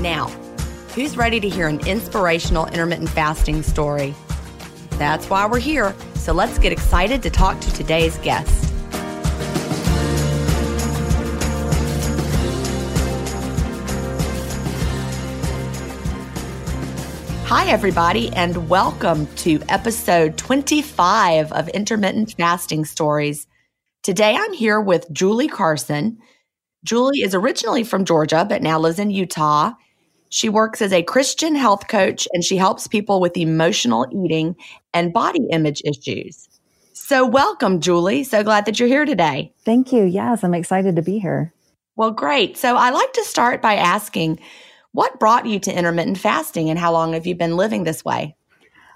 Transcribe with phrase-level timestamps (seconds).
[0.00, 0.28] Now,
[0.94, 4.14] who's ready to hear an inspirational intermittent fasting story?
[4.92, 8.72] That's why we're here, so let's get excited to talk to today's guest.
[17.44, 23.46] Hi, everybody, and welcome to episode 25 of Intermittent Fasting Stories.
[24.02, 26.20] Today I'm here with Julie Carson.
[26.84, 29.72] Julie is originally from Georgia, but now lives in Utah.
[30.30, 34.56] She works as a Christian health coach and she helps people with emotional eating
[34.94, 36.48] and body image issues.
[36.92, 38.22] So, welcome, Julie.
[38.22, 39.52] So glad that you're here today.
[39.64, 40.04] Thank you.
[40.04, 41.52] Yes, I'm excited to be here.
[41.96, 42.56] Well, great.
[42.56, 44.38] So, I like to start by asking
[44.92, 48.36] what brought you to intermittent fasting and how long have you been living this way?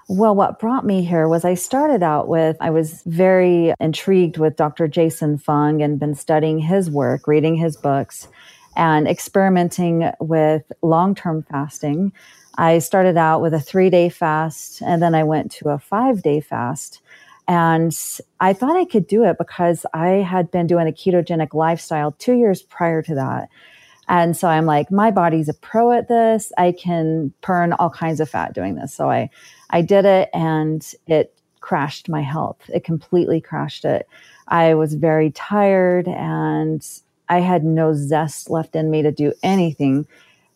[0.07, 4.55] Well, what brought me here was I started out with, I was very intrigued with
[4.55, 4.87] Dr.
[4.87, 8.27] Jason Fung and been studying his work, reading his books
[8.75, 12.11] and experimenting with long term fasting.
[12.57, 16.21] I started out with a three day fast and then I went to a five
[16.21, 17.01] day fast.
[17.47, 17.95] And
[18.39, 22.33] I thought I could do it because I had been doing a ketogenic lifestyle two
[22.33, 23.49] years prior to that.
[24.07, 26.51] And so I'm like, my body's a pro at this.
[26.57, 28.93] I can burn all kinds of fat doing this.
[28.93, 29.29] So I,
[29.69, 32.61] I did it and it crashed my health.
[32.73, 34.07] It completely crashed it.
[34.47, 36.87] I was very tired and
[37.29, 40.07] I had no zest left in me to do anything.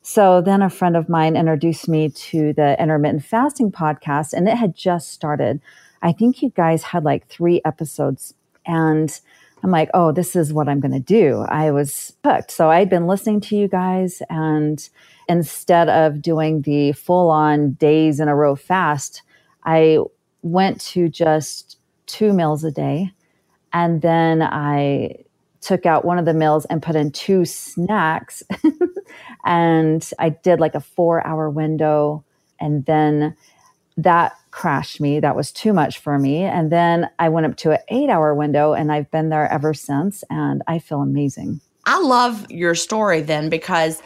[0.02, 4.57] So then a friend of mine introduced me to the intermittent fasting podcast, and it
[4.57, 5.62] had just started.
[6.01, 8.33] I think you guys had like three episodes.
[8.66, 9.19] And
[9.63, 11.45] I'm like, oh, this is what I'm going to do.
[11.50, 12.51] I was hooked.
[12.51, 14.88] So I'd been listening to you guys, and
[15.27, 19.21] instead of doing the full on days in a row fast,
[19.66, 20.00] I
[20.42, 23.12] went to just two meals a day.
[23.74, 25.18] And then I
[25.61, 28.44] took out one of the meals and put in two snacks.
[29.45, 32.23] and I did like a four hour window.
[32.59, 33.35] And then
[33.97, 35.19] that crashed me.
[35.19, 36.44] That was too much for me.
[36.44, 39.73] And then I went up to an eight hour window and I've been there ever
[39.73, 40.23] since.
[40.29, 41.61] And I feel amazing.
[41.85, 44.01] I love your story then because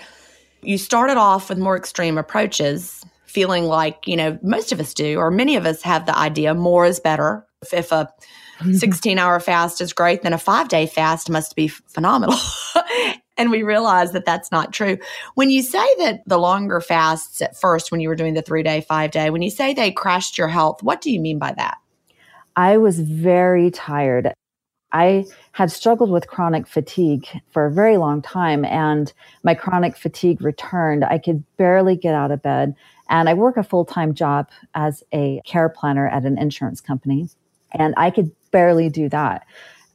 [0.66, 5.18] You started off with more extreme approaches, feeling like, you know, most of us do,
[5.18, 7.46] or many of us have the idea more is better.
[7.62, 8.10] If, if a
[8.74, 12.38] 16 hour fast is great, then a five day fast must be phenomenal.
[13.38, 14.98] and we realize that that's not true.
[15.36, 18.64] When you say that the longer fasts at first, when you were doing the three
[18.64, 21.54] day, five day, when you say they crashed your health, what do you mean by
[21.58, 21.78] that?
[22.56, 24.32] I was very tired.
[24.92, 29.12] I had struggled with chronic fatigue for a very long time, and
[29.42, 31.04] my chronic fatigue returned.
[31.04, 32.76] I could barely get out of bed.
[33.10, 37.28] And I work a full time job as a care planner at an insurance company,
[37.74, 39.46] and I could barely do that.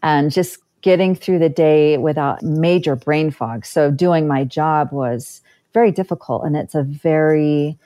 [0.02, 3.66] And just getting through the day without major brain fog.
[3.66, 5.40] So, doing my job was
[5.74, 7.78] very difficult, and it's a very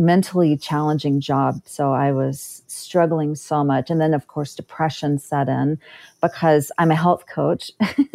[0.00, 1.60] mentally challenging job.
[1.66, 3.90] So I was struggling so much.
[3.90, 5.78] And then, of course, depression set in
[6.22, 7.70] because I'm a health coach.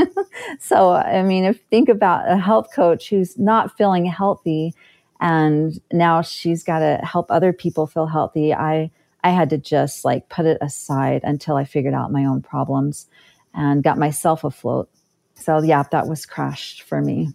[0.59, 4.73] so, I mean, if think about a health coach who's not feeling healthy
[5.21, 8.89] and now she's got to help other people feel healthy, I,
[9.25, 13.07] I had to just like put it aside until I figured out my own problems
[13.55, 14.87] and got myself afloat.
[15.33, 17.29] So, yeah, that was crashed for me.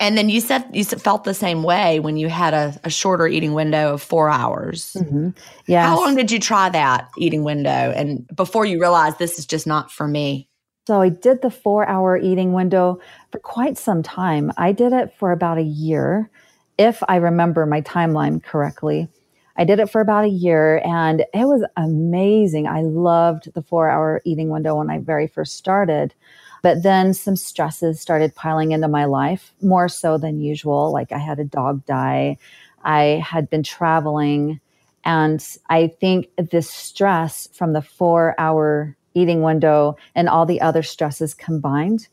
[0.00, 3.26] And then you said you felt the same way when you had a, a shorter
[3.26, 4.96] eating window of four hours.
[4.98, 5.30] Mm-hmm.
[5.66, 5.86] Yeah.
[5.86, 7.70] How long did you try that eating window?
[7.70, 10.48] And before you realized this is just not for me?
[10.86, 12.98] So I did the four hour eating window
[13.30, 14.52] for quite some time.
[14.56, 16.30] I did it for about a year,
[16.78, 19.08] if I remember my timeline correctly.
[19.58, 22.66] I did it for about a year and it was amazing.
[22.66, 26.14] I loved the four hour eating window when I very first started.
[26.62, 30.92] But then some stresses started piling into my life, more so than usual.
[30.92, 32.38] Like I had a dog die,
[32.82, 34.60] I had been traveling.
[35.04, 40.82] And I think this stress from the four hour eating window and all the other
[40.82, 42.08] stresses combined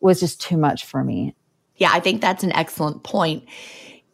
[0.00, 1.34] was just too much for me.
[1.76, 3.44] Yeah, I think that's an excellent point.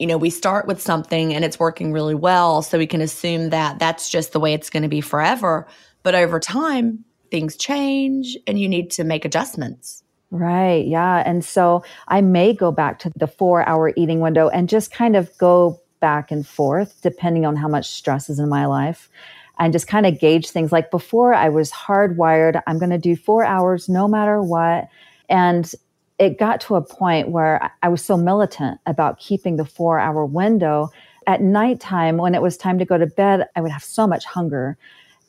[0.00, 2.62] You know, we start with something and it's working really well.
[2.62, 5.68] So we can assume that that's just the way it's going to be forever.
[6.02, 10.02] But over time, things change and you need to make adjustments.
[10.30, 10.86] Right.
[10.86, 11.22] Yeah.
[11.26, 15.16] And so I may go back to the four hour eating window and just kind
[15.16, 19.10] of go back and forth depending on how much stress is in my life
[19.58, 20.72] and just kind of gauge things.
[20.72, 24.88] Like before, I was hardwired, I'm going to do four hours no matter what.
[25.28, 25.70] And
[26.20, 30.24] it got to a point where I was so militant about keeping the four hour
[30.24, 30.90] window.
[31.26, 34.24] At nighttime, when it was time to go to bed, I would have so much
[34.26, 34.76] hunger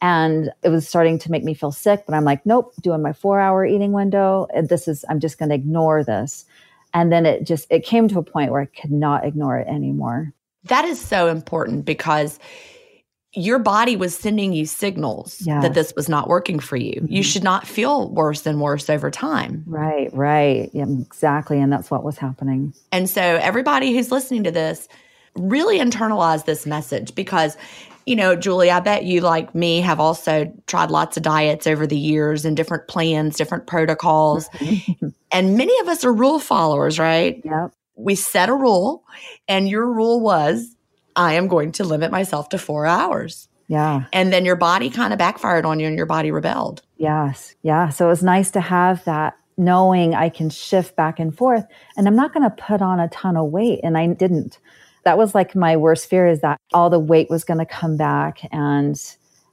[0.02, 3.14] and it was starting to make me feel sick but i'm like nope doing my
[3.14, 4.48] four hour eating window.
[4.54, 6.46] And this is i'm just going to ignore this.
[6.94, 9.68] And then it just it came to a point where i could not ignore it
[9.68, 10.34] anymore.
[10.66, 12.40] That is so important because
[13.34, 16.96] your body was sending you signals that this was not working for you.
[16.96, 17.14] Mm-hmm.
[17.14, 19.64] You should not feel worse and worse over time.
[19.66, 20.70] Right, right.
[20.74, 21.60] Yeah, exactly.
[21.60, 22.74] And that's what was happening.
[22.92, 24.90] And so, everybody who's listening to this,
[25.36, 27.56] really internalize this message because
[28.06, 31.86] you know, Julie, I bet you, like me, have also tried lots of diets over
[31.86, 34.50] the years and different plans, different protocols.
[35.32, 37.42] and many of us are rule followers, right?
[37.46, 37.72] Yep.
[37.96, 39.04] We set a rule,
[39.48, 40.76] and your rule was,
[41.16, 43.48] I am going to limit myself to four hours.
[43.68, 44.06] Yeah.
[44.12, 46.82] And then your body kind of backfired on you and your body rebelled.
[46.98, 47.56] Yes.
[47.62, 47.90] Yeah.
[47.90, 51.66] So it was nice to have that knowing I can shift back and forth
[51.96, 53.80] and I'm not going to put on a ton of weight.
[53.84, 54.60] And I didn't
[55.04, 57.98] that was like my worst fear is that all the weight was going to come
[57.98, 59.00] back and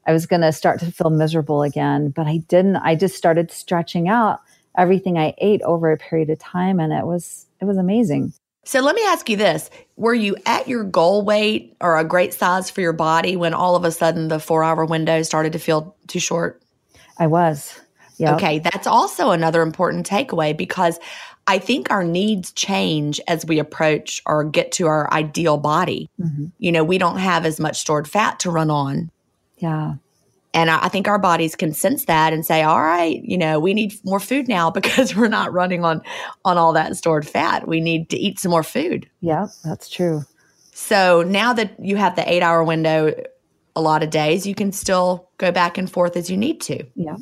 [0.06, 2.10] I was going to start to feel miserable again.
[2.10, 2.76] But I didn't.
[2.76, 4.40] I just started stretching out
[4.76, 8.32] everything I ate over a period of time and it was it was amazing.
[8.64, 9.70] So let me ask you this.
[9.98, 13.74] Were you at your goal weight or a great size for your body when all
[13.74, 16.62] of a sudden the 4-hour window started to feel too short?
[17.18, 17.80] I was.
[18.18, 18.34] Yep.
[18.36, 21.00] Okay, that's also another important takeaway because
[21.48, 26.08] I think our needs change as we approach or get to our ideal body.
[26.20, 26.46] Mm-hmm.
[26.58, 29.10] You know, we don't have as much stored fat to run on.
[29.56, 29.94] Yeah.
[30.54, 33.60] And I, I think our bodies can sense that and say, all right, you know,
[33.60, 36.02] we need more food now because we're not running on
[36.44, 37.68] on all that stored fat.
[37.68, 39.08] We need to eat some more food.
[39.20, 40.22] Yeah, that's true.
[40.72, 43.12] So now that you have the eight hour window
[43.74, 46.84] a lot of days, you can still go back and forth as you need to.
[46.94, 47.16] Yeah.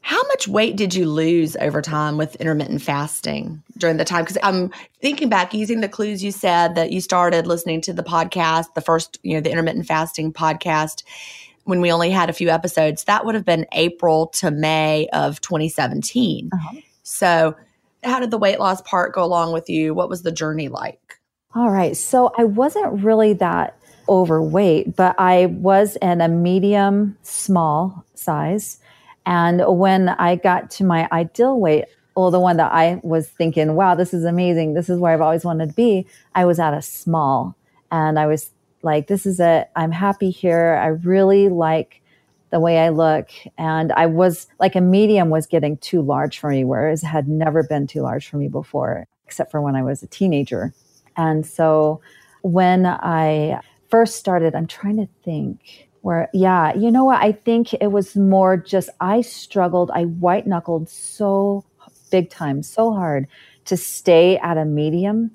[0.00, 4.24] How much weight did you lose over time with intermittent fasting during the time?
[4.24, 4.70] Because I'm
[5.02, 8.80] thinking back, using the clues you said that you started listening to the podcast, the
[8.80, 11.02] first, you know, the intermittent fasting podcast,
[11.68, 13.04] when we only had a few episodes.
[13.04, 16.48] That would have been April to May of 2017.
[16.50, 16.80] Uh-huh.
[17.02, 17.56] So,
[18.02, 19.92] how did the weight loss part go along with you?
[19.92, 21.18] What was the journey like?
[21.54, 21.94] All right.
[21.94, 23.76] So, I wasn't really that
[24.08, 28.78] overweight, but I was in a medium small size.
[29.26, 31.84] And when I got to my ideal weight
[32.16, 34.74] well, the one that I was thinking, wow, this is amazing.
[34.74, 36.04] This is where I've always wanted to be.
[36.34, 37.56] I was at a small
[37.92, 38.50] and I was
[38.82, 39.68] like, this is it.
[39.76, 40.78] I'm happy here.
[40.82, 42.00] I really like
[42.50, 43.28] the way I look.
[43.58, 47.28] And I was like a medium was getting too large for me, whereas it had
[47.28, 50.72] never been too large for me before, except for when I was a teenager.
[51.16, 52.00] And so
[52.42, 57.20] when I first started, I'm trying to think where, yeah, you know what?
[57.20, 59.90] I think it was more just I struggled.
[59.92, 61.64] I white knuckled so
[62.10, 63.26] big time, so hard
[63.66, 65.32] to stay at a medium.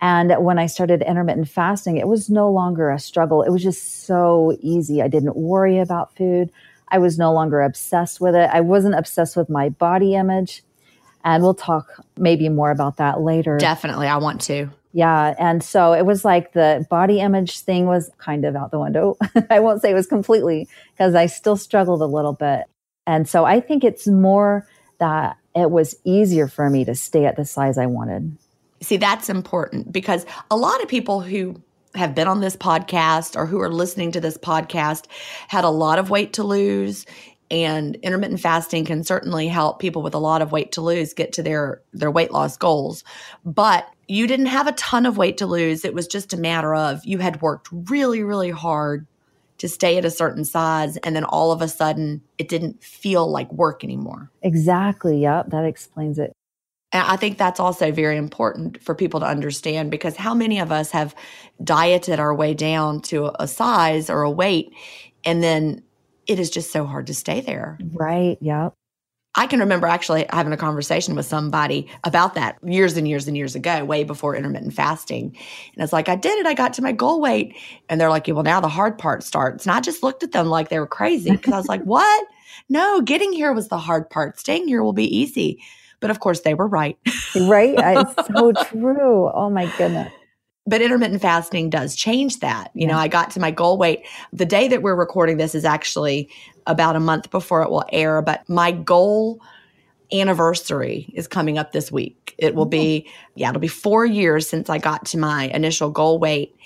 [0.00, 3.42] And when I started intermittent fasting, it was no longer a struggle.
[3.42, 5.00] It was just so easy.
[5.00, 6.50] I didn't worry about food.
[6.88, 8.50] I was no longer obsessed with it.
[8.52, 10.62] I wasn't obsessed with my body image.
[11.24, 13.56] And we'll talk maybe more about that later.
[13.56, 14.06] Definitely.
[14.06, 14.68] I want to.
[14.92, 15.34] Yeah.
[15.38, 19.16] And so it was like the body image thing was kind of out the window.
[19.50, 22.66] I won't say it was completely because I still struggled a little bit.
[23.06, 27.36] And so I think it's more that it was easier for me to stay at
[27.36, 28.36] the size I wanted.
[28.80, 31.62] See, that's important because a lot of people who
[31.94, 35.06] have been on this podcast or who are listening to this podcast
[35.48, 37.06] had a lot of weight to lose
[37.50, 41.32] and intermittent fasting can certainly help people with a lot of weight to lose get
[41.34, 43.04] to their their weight loss goals
[43.44, 46.74] but you didn't have a ton of weight to lose it was just a matter
[46.74, 49.06] of you had worked really really hard
[49.58, 53.30] to stay at a certain size and then all of a sudden it didn't feel
[53.30, 54.30] like work anymore.
[54.42, 55.22] Exactly.
[55.22, 56.32] Yep, that explains it.
[56.94, 60.70] And I think that's also very important for people to understand because how many of
[60.70, 61.14] us have
[61.62, 64.72] dieted our way down to a size or a weight
[65.24, 65.82] and then
[66.26, 67.78] it is just so hard to stay there.
[67.92, 68.38] Right.
[68.40, 68.74] Yep.
[69.34, 73.36] I can remember actually having a conversation with somebody about that years and years and
[73.36, 75.36] years ago, way before intermittent fasting.
[75.74, 76.46] And it's like, I did it.
[76.46, 77.56] I got to my goal weight.
[77.88, 79.66] And they're like, well, now the hard part starts.
[79.66, 82.26] And I just looked at them like they were crazy because I was like, what?
[82.68, 84.38] No, getting here was the hard part.
[84.38, 85.60] Staying here will be easy.
[86.04, 86.98] But of course, they were right.
[87.34, 87.74] right.
[88.18, 89.30] It's so true.
[89.32, 90.12] Oh my goodness
[90.66, 92.70] but intermittent fasting does change that.
[92.74, 94.06] You know, I got to my goal weight.
[94.32, 96.30] The day that we're recording this is actually
[96.66, 99.42] about a month before it will air, but my goal
[100.12, 102.34] anniversary is coming up this week.
[102.38, 103.10] It will be, oh.
[103.34, 106.56] yeah, it'll be four years since I got to my initial goal weight.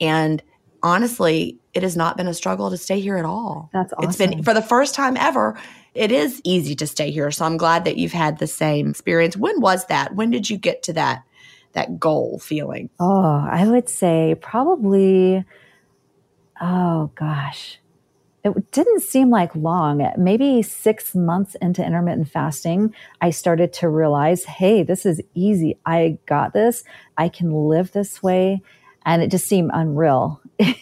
[0.00, 0.42] And
[0.82, 3.70] honestly, it has not been a struggle to stay here at all.
[3.72, 4.08] That's awesome.
[4.08, 5.58] It's been for the first time ever.
[5.94, 7.30] It is easy to stay here.
[7.30, 9.36] So I'm glad that you've had the same experience.
[9.36, 10.14] When was that?
[10.14, 11.22] When did you get to that
[11.72, 12.90] that goal feeling?
[12.98, 15.44] Oh, I would say probably
[16.60, 17.78] oh gosh
[18.44, 20.06] it didn't seem like long.
[20.16, 25.78] Maybe six months into intermittent fasting, I started to realize, hey, this is easy.
[25.84, 26.84] I got this.
[27.16, 28.62] I can live this way.
[29.04, 30.40] And it just seemed unreal.
[30.58, 30.76] it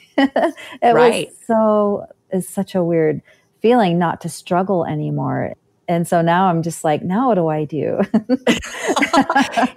[0.83, 1.29] right.
[1.29, 3.23] was so, it's such a weird
[3.66, 5.52] feeling not to struggle anymore.
[5.88, 8.00] And so now I'm just like, now what do I do?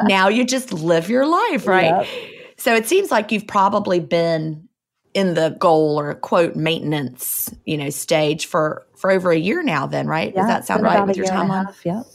[0.08, 2.05] now you just live your life, right?
[2.05, 2.08] Yep.
[2.58, 4.67] So it seems like you've probably been
[5.15, 9.88] in the goal or quote maintenance, you know, stage for for over a year now
[9.88, 10.34] then, right?
[10.36, 11.74] Yeah, Does that sound right with your timeline?
[11.84, 12.05] Yep.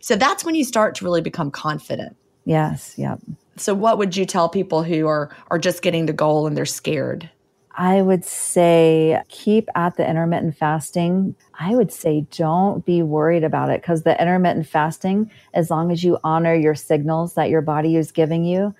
[0.00, 2.16] So that's when you start to really become confident.
[2.44, 3.20] Yes, yep.
[3.56, 6.66] So what would you tell people who are are just getting the goal and they're
[6.66, 7.30] scared?
[7.76, 11.34] I would say keep at the intermittent fasting.
[11.58, 16.04] I would say don't be worried about it because the intermittent fasting, as long as
[16.04, 18.74] you honor your signals that your body is giving you,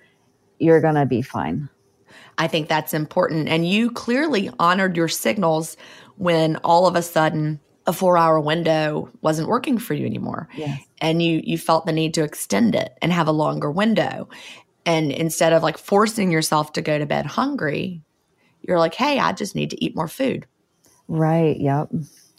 [0.59, 1.69] you're going to be fine.
[2.37, 3.49] I think that's important.
[3.49, 5.75] And you clearly honored your signals
[6.17, 10.47] when all of a sudden a four hour window wasn't working for you anymore.
[10.55, 10.81] Yes.
[11.01, 14.29] And you you felt the need to extend it and have a longer window.
[14.85, 18.01] And instead of like forcing yourself to go to bed hungry,
[18.67, 20.45] you're like, hey, I just need to eat more food.
[21.07, 21.59] Right.
[21.59, 21.89] Yep.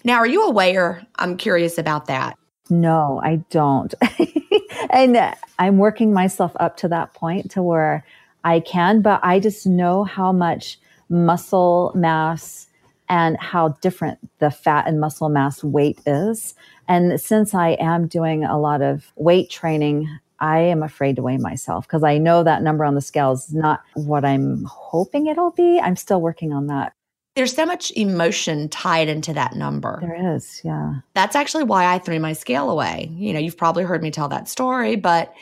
[0.05, 1.07] Now, are you aware?
[1.17, 2.39] I'm curious about that.
[2.69, 3.95] No, I don't.
[4.91, 8.05] and uh, I'm working myself up to that point to where
[8.45, 10.79] I can, but I just know how much
[11.09, 12.67] muscle mass
[13.09, 16.55] and how different the fat and muscle mass weight is.
[16.89, 21.39] And since I am doing a lot of weight training, I am afraid to weigh
[21.39, 25.53] myself because I know that number on the scale is not what I'm hoping it'll
[25.53, 25.81] be.
[25.81, 26.93] I'm still working on that.
[27.35, 29.99] There's so much emotion tied into that number.
[30.01, 30.95] There is, yeah.
[31.13, 33.11] That's actually why I threw my scale away.
[33.15, 35.35] You know, you've probably heard me tell that story, but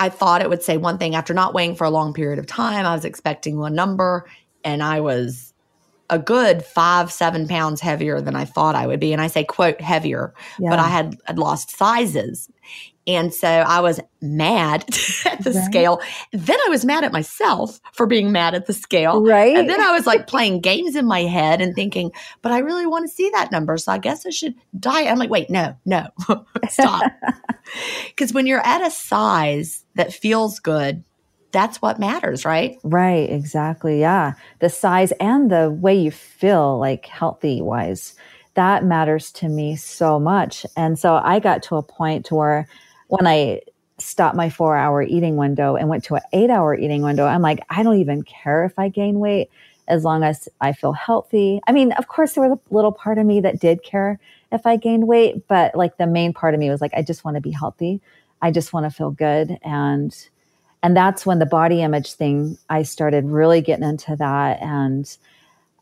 [0.00, 2.46] I thought it would say one thing after not weighing for a long period of
[2.46, 2.84] time.
[2.84, 4.28] I was expecting one number
[4.64, 5.54] and I was
[6.10, 9.12] a good five, seven pounds heavier than I thought I would be.
[9.12, 10.70] And I say, quote, heavier, yeah.
[10.70, 12.50] but I had, had lost sizes.
[13.08, 14.82] And so I was mad
[15.24, 15.64] at the right.
[15.64, 16.00] scale.
[16.32, 19.24] Then I was mad at myself for being mad at the scale.
[19.24, 19.56] Right.
[19.56, 22.12] And then I was like playing games in my head and thinking,
[22.42, 23.78] but I really want to see that number.
[23.78, 25.10] So I guess I should diet.
[25.10, 26.06] I'm like, wait, no, no,
[26.68, 27.10] stop.
[28.06, 31.04] Because when you're at a size that feels good,
[31.52, 32.78] that's what matters, right?
[32.82, 34.00] Right, exactly.
[34.00, 34.32] Yeah.
[34.60, 38.14] The size and the way you feel, like healthy wise,
[38.54, 40.64] that matters to me so much.
[40.76, 42.66] And so I got to a point to where
[43.08, 43.60] when I
[43.98, 47.42] stopped my four hour eating window and went to an eight hour eating window, I'm
[47.42, 49.50] like, I don't even care if I gain weight
[49.88, 51.60] as long as I feel healthy.
[51.66, 54.20] I mean, of course, there was a little part of me that did care
[54.52, 57.24] if I gained weight, but like the main part of me was like, I just
[57.24, 58.00] want to be healthy.
[58.40, 59.58] I just want to feel good.
[59.62, 60.14] And
[60.82, 65.16] and that's when the body image thing i started really getting into that and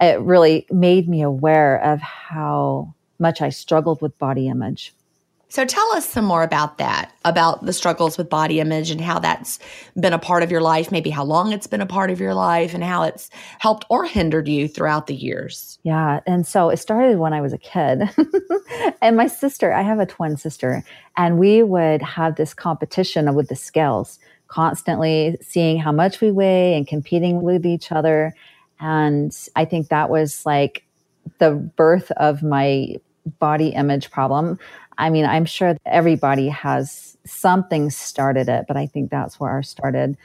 [0.00, 4.95] it really made me aware of how much i struggled with body image
[5.49, 9.19] so tell us some more about that about the struggles with body image and how
[9.19, 9.59] that's
[9.99, 12.35] been a part of your life maybe how long it's been a part of your
[12.35, 16.79] life and how it's helped or hindered you throughout the years yeah and so it
[16.79, 18.03] started when i was a kid
[19.03, 20.83] and my sister i have a twin sister
[21.17, 26.75] and we would have this competition with the scales constantly seeing how much we weigh
[26.75, 28.35] and competing with each other.
[28.81, 30.85] And I think that was like
[31.38, 32.97] the birth of my
[33.38, 34.59] body image problem.
[34.99, 39.69] I mean, I'm sure everybody has something started it, but I think that's where ours
[39.69, 40.17] started.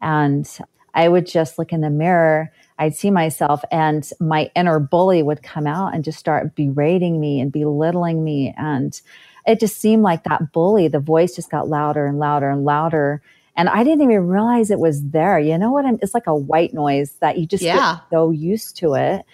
[0.00, 0.48] And
[0.94, 5.42] I would just look in the mirror, I'd see myself, and my inner bully would
[5.42, 8.54] come out and just start berating me and belittling me.
[8.56, 8.98] And
[9.46, 13.22] it just seemed like that bully, the voice just got louder and louder and louder.
[13.56, 15.38] And I didn't even realize it was there.
[15.38, 15.84] You know what?
[15.84, 17.74] I'm, it's like a white noise that you just yeah.
[17.74, 19.26] get so used to it.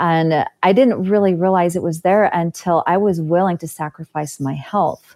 [0.00, 4.54] And I didn't really realize it was there until I was willing to sacrifice my
[4.54, 5.14] health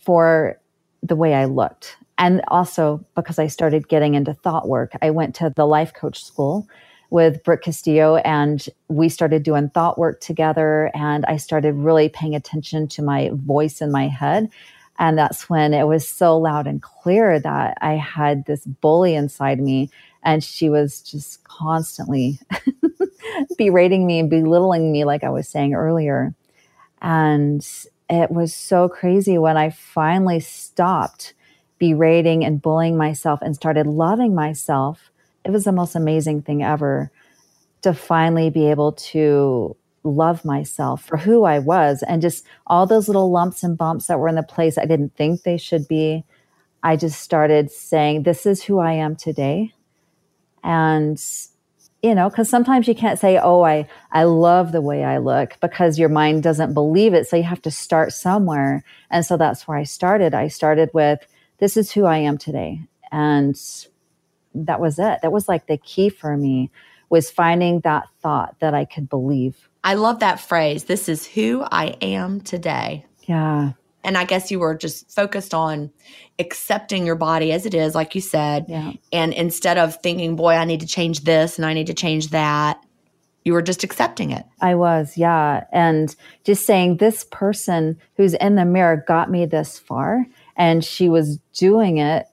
[0.00, 0.58] for
[1.00, 1.96] the way I looked.
[2.18, 6.24] And also because I started getting into thought work, I went to the life coach
[6.24, 6.68] school
[7.10, 10.90] with Brooke Castillo and we started doing thought work together.
[10.92, 14.50] And I started really paying attention to my voice in my head.
[14.98, 19.60] And that's when it was so loud and clear that I had this bully inside
[19.60, 19.88] me.
[20.24, 22.40] And she was just constantly
[23.58, 26.34] berating me and belittling me, like I was saying earlier.
[27.02, 27.66] And
[28.08, 31.34] it was so crazy when I finally stopped
[31.78, 35.10] berating and bullying myself and started loving myself.
[35.44, 37.10] It was the most amazing thing ever
[37.82, 43.08] to finally be able to love myself for who I was and just all those
[43.08, 46.24] little lumps and bumps that were in the place I didn't think they should be.
[46.82, 49.72] I just started saying, This is who I am today.
[50.62, 51.22] And,
[52.02, 55.58] you know, because sometimes you can't say, Oh, I, I love the way I look
[55.60, 57.26] because your mind doesn't believe it.
[57.26, 58.84] So you have to start somewhere.
[59.10, 60.34] And so that's where I started.
[60.34, 61.20] I started with,
[61.58, 62.82] This is who I am today.
[63.12, 63.60] And
[64.54, 65.20] that was it.
[65.22, 66.70] That was like the key for me
[67.08, 70.84] was finding that thought that I could believe I love that phrase.
[70.84, 73.06] This is who I am today.
[73.22, 73.72] Yeah.
[74.02, 75.90] And I guess you were just focused on
[76.38, 78.66] accepting your body as it is, like you said.
[78.68, 78.92] Yeah.
[79.12, 82.28] And instead of thinking, boy, I need to change this and I need to change
[82.28, 82.82] that,
[83.44, 84.44] you were just accepting it.
[84.60, 85.64] I was, yeah.
[85.72, 90.26] And just saying, this person who's in the mirror got me this far.
[90.56, 92.26] And she was doing it,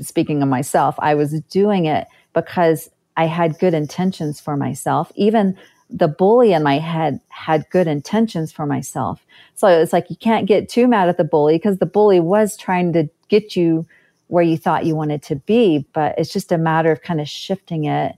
[0.00, 5.56] speaking of myself, I was doing it because I had good intentions for myself, even
[5.90, 9.24] the bully in my head had good intentions for myself.
[9.54, 12.56] So it's like you can't get too mad at the bully because the bully was
[12.56, 13.86] trying to get you
[14.28, 15.86] where you thought you wanted to be.
[15.92, 18.16] But it's just a matter of kind of shifting it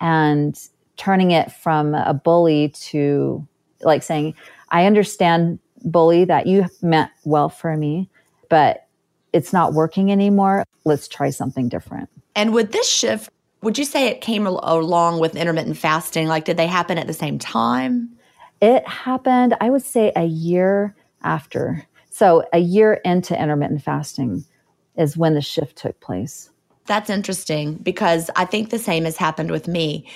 [0.00, 0.58] and
[0.96, 3.46] turning it from a bully to
[3.82, 4.34] like saying,
[4.70, 8.08] I understand, bully, that you meant well for me,
[8.48, 8.86] but
[9.32, 10.64] it's not working anymore.
[10.84, 12.08] Let's try something different.
[12.34, 13.30] And with this shift,
[13.62, 16.26] would you say it came along with intermittent fasting?
[16.26, 18.10] Like, did they happen at the same time?
[18.60, 21.86] It happened, I would say, a year after.
[22.10, 24.44] So, a year into intermittent fasting
[24.96, 26.50] is when the shift took place.
[26.86, 30.06] That's interesting because I think the same has happened with me.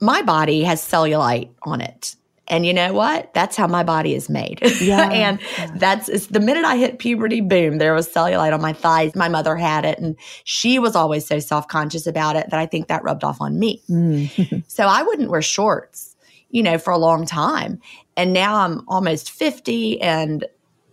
[0.00, 2.16] My body has cellulite on it.
[2.48, 3.32] And you know what?
[3.34, 4.60] That's how my body is made.
[4.82, 5.10] Yeah.
[5.10, 5.70] and yeah.
[5.76, 9.14] that's the minute I hit puberty, boom, there was cellulite on my thighs.
[9.14, 12.66] My mother had it and she was always so self conscious about it that I
[12.66, 13.80] think that rubbed off on me.
[13.88, 14.64] Mm.
[14.66, 16.16] so I wouldn't wear shorts,
[16.50, 17.80] you know, for a long time.
[18.16, 20.44] And now I'm almost 50 and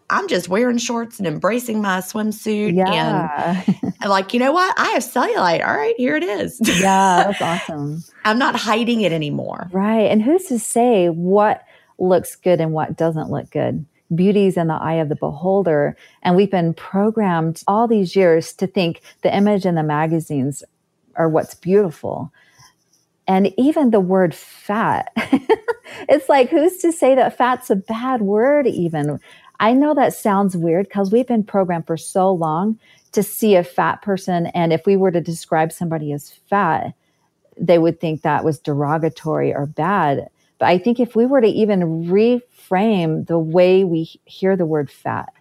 [0.09, 2.75] I'm just wearing shorts and embracing my swimsuit.
[2.75, 3.63] Yeah.
[3.67, 4.73] And like, you know what?
[4.77, 5.65] I have cellulite.
[5.65, 6.59] All right, here it is.
[6.79, 8.03] Yeah, that's awesome.
[8.23, 9.69] I'm not hiding it anymore.
[9.71, 10.09] Right.
[10.09, 11.63] And who's to say what
[11.97, 13.85] looks good and what doesn't look good?
[14.13, 15.95] beauty's in the eye of the beholder.
[16.23, 20.63] And we've been programmed all these years to think the image in the magazines
[21.15, 22.31] are what's beautiful.
[23.27, 25.11] And even the word fat,
[26.09, 29.19] it's like, who's to say that fat's a bad word, even?
[29.59, 32.79] I know that sounds weird because we've been programmed for so long
[33.11, 34.47] to see a fat person.
[34.47, 36.93] And if we were to describe somebody as fat,
[37.57, 40.29] they would think that was derogatory or bad.
[40.59, 44.89] But I think if we were to even reframe the way we hear the word
[44.89, 45.33] fat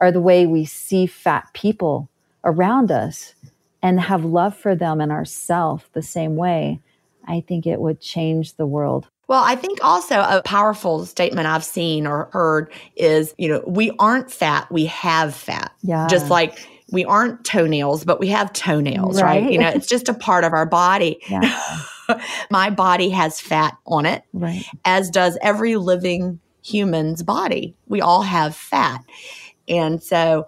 [0.00, 2.08] or the way we see fat people
[2.44, 3.34] around us
[3.82, 6.80] and have love for them and ourselves the same way,
[7.26, 9.08] I think it would change the world.
[9.28, 13.90] Well, I think also a powerful statement I've seen or heard is, you know, we
[13.98, 15.72] aren't fat, we have fat.
[15.82, 16.06] Yeah.
[16.08, 16.58] Just like
[16.92, 19.42] we aren't toenails, but we have toenails, right?
[19.42, 19.52] right?
[19.52, 21.20] You know, it's just a part of our body.
[21.28, 21.82] Yeah.
[22.50, 24.64] My body has fat on it, right.
[24.84, 27.74] as does every living human's body.
[27.88, 29.04] We all have fat.
[29.66, 30.46] And so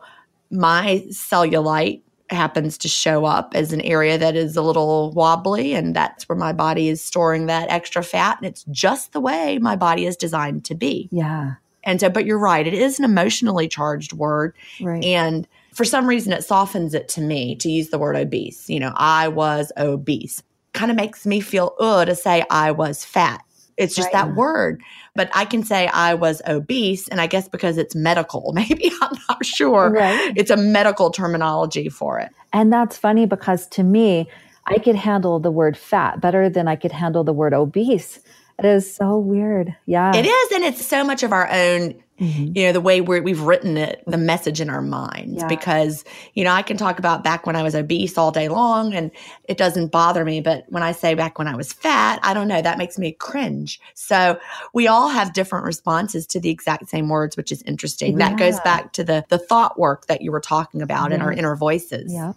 [0.51, 5.95] my cellulite happens to show up as an area that is a little wobbly and
[5.95, 9.77] that's where my body is storing that extra fat and it's just the way my
[9.77, 11.09] body is designed to be.
[11.11, 11.55] Yeah.
[11.85, 15.03] And so but you're right, it is an emotionally charged word right.
[15.05, 18.69] and for some reason it softens it to me to use the word obese.
[18.69, 20.43] You know, I was obese.
[20.75, 23.43] Kind of makes me feel uh to say I was fat.
[23.79, 24.27] It's just right.
[24.27, 24.83] that word.
[25.19, 29.19] But I can say I was obese, and I guess because it's medical, maybe I'm
[29.29, 29.91] not sure.
[29.91, 30.33] Right.
[30.37, 32.31] It's a medical terminology for it.
[32.53, 34.29] And that's funny because to me,
[34.65, 38.21] I could handle the word fat better than I could handle the word obese.
[38.61, 39.75] It is so weird.
[39.87, 40.15] Yeah.
[40.15, 40.53] It is.
[40.53, 42.53] And it's so much of our own Mm-hmm.
[42.57, 45.47] you know the way we have written it the message in our minds yeah.
[45.47, 46.05] because
[46.35, 49.13] you know i can talk about back when i was obese all day long and
[49.45, 52.49] it doesn't bother me but when i say back when i was fat i don't
[52.49, 53.81] know that makes me cringe.
[53.95, 54.39] So
[54.73, 58.19] we all have different responses to the exact same words which is interesting.
[58.19, 58.31] Yeah.
[58.31, 61.33] that goes back to the the thought work that you were talking about in our
[61.33, 62.13] inner voices.
[62.13, 62.33] Yeah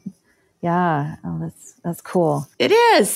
[0.62, 1.15] yeah.
[1.24, 2.48] Oh that's that's cool.
[2.60, 3.15] It is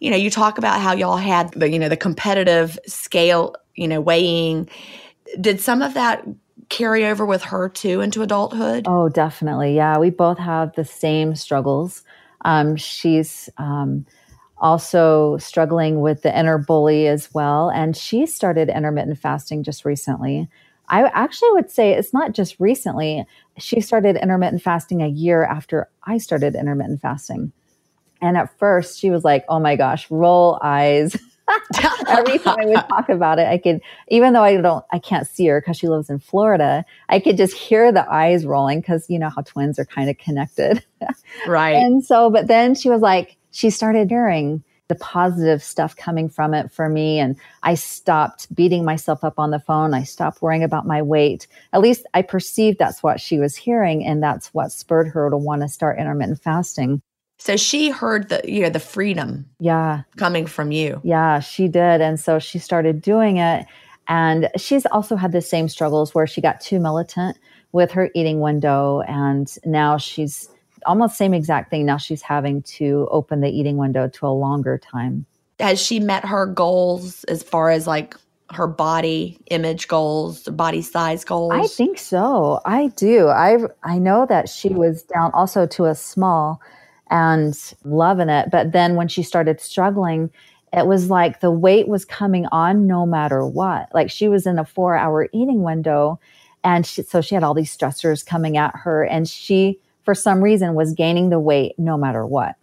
[0.00, 3.88] You know, you talk about how y'all had the, you know, the competitive scale, you
[3.88, 4.68] know, weighing.
[5.40, 6.24] Did some of that
[6.68, 8.84] carry over with her too into adulthood?
[8.86, 9.74] Oh, definitely.
[9.74, 9.98] Yeah.
[9.98, 12.02] We both have the same struggles.
[12.44, 14.06] Um, she's um,
[14.58, 17.70] also struggling with the inner bully as well.
[17.70, 20.48] And she started intermittent fasting just recently.
[20.90, 23.24] I actually would say it's not just recently.
[23.58, 27.52] She started intermittent fasting a year after I started intermittent fasting.
[28.20, 31.16] And at first, she was like, oh my gosh, roll eyes.
[32.08, 35.46] Every time we talk about it, I could, even though I don't, I can't see
[35.46, 39.18] her because she lives in Florida, I could just hear the eyes rolling because you
[39.18, 40.84] know how twins are kind of connected.
[41.46, 41.76] Right.
[41.76, 46.54] and so, but then she was like, she started hearing the positive stuff coming from
[46.54, 47.18] it for me.
[47.18, 49.94] And I stopped beating myself up on the phone.
[49.94, 51.46] I stopped worrying about my weight.
[51.72, 54.04] At least I perceived that's what she was hearing.
[54.04, 57.02] And that's what spurred her to want to start intermittent fasting.
[57.38, 61.00] So she heard the you know the freedom yeah coming from you.
[61.04, 62.00] Yeah, she did.
[62.00, 63.66] And so she started doing it
[64.08, 67.38] and she's also had the same struggles where she got too militant
[67.72, 70.48] with her eating window and now she's
[70.86, 74.78] almost same exact thing now she's having to open the eating window to a longer
[74.78, 75.26] time.
[75.60, 78.16] Has she met her goals as far as like
[78.50, 81.52] her body image goals, body size goals?
[81.52, 82.60] I think so.
[82.64, 83.28] I do.
[83.28, 86.60] I I know that she was down also to a small
[87.10, 88.50] and loving it.
[88.50, 90.30] But then when she started struggling,
[90.72, 93.88] it was like the weight was coming on no matter what.
[93.94, 96.20] Like she was in a four hour eating window.
[96.64, 99.04] And she, so she had all these stressors coming at her.
[99.04, 102.56] And she, for some reason, was gaining the weight no matter what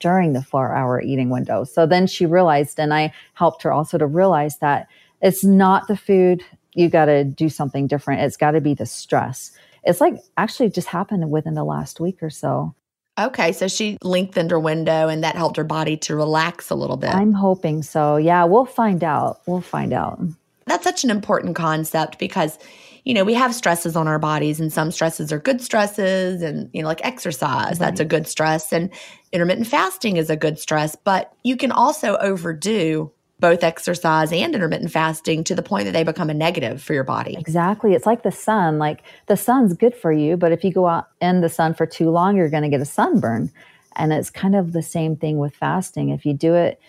[0.00, 1.64] during the four hour eating window.
[1.64, 4.86] So then she realized, and I helped her also to realize that
[5.20, 6.44] it's not the food.
[6.74, 8.22] You got to do something different.
[8.22, 9.50] It's got to be the stress.
[9.84, 12.74] It's like actually just happened within the last week or so.
[13.18, 16.96] Okay, so she lengthened her window and that helped her body to relax a little
[16.96, 17.14] bit.
[17.14, 18.16] I'm hoping so.
[18.16, 19.40] Yeah, we'll find out.
[19.46, 20.20] We'll find out.
[20.66, 22.58] That's such an important concept because
[23.04, 26.68] you know, we have stresses on our bodies and some stresses are good stresses and
[26.74, 27.78] you know like exercise, right.
[27.78, 28.90] that's a good stress and
[29.32, 34.90] intermittent fasting is a good stress, but you can also overdo both exercise and intermittent
[34.90, 37.36] fasting to the point that they become a negative for your body.
[37.38, 37.94] Exactly.
[37.94, 38.78] It's like the sun.
[38.78, 41.86] Like the sun's good for you, but if you go out in the sun for
[41.86, 43.50] too long, you're going to get a sunburn.
[43.94, 46.10] And it's kind of the same thing with fasting.
[46.10, 46.80] If you do it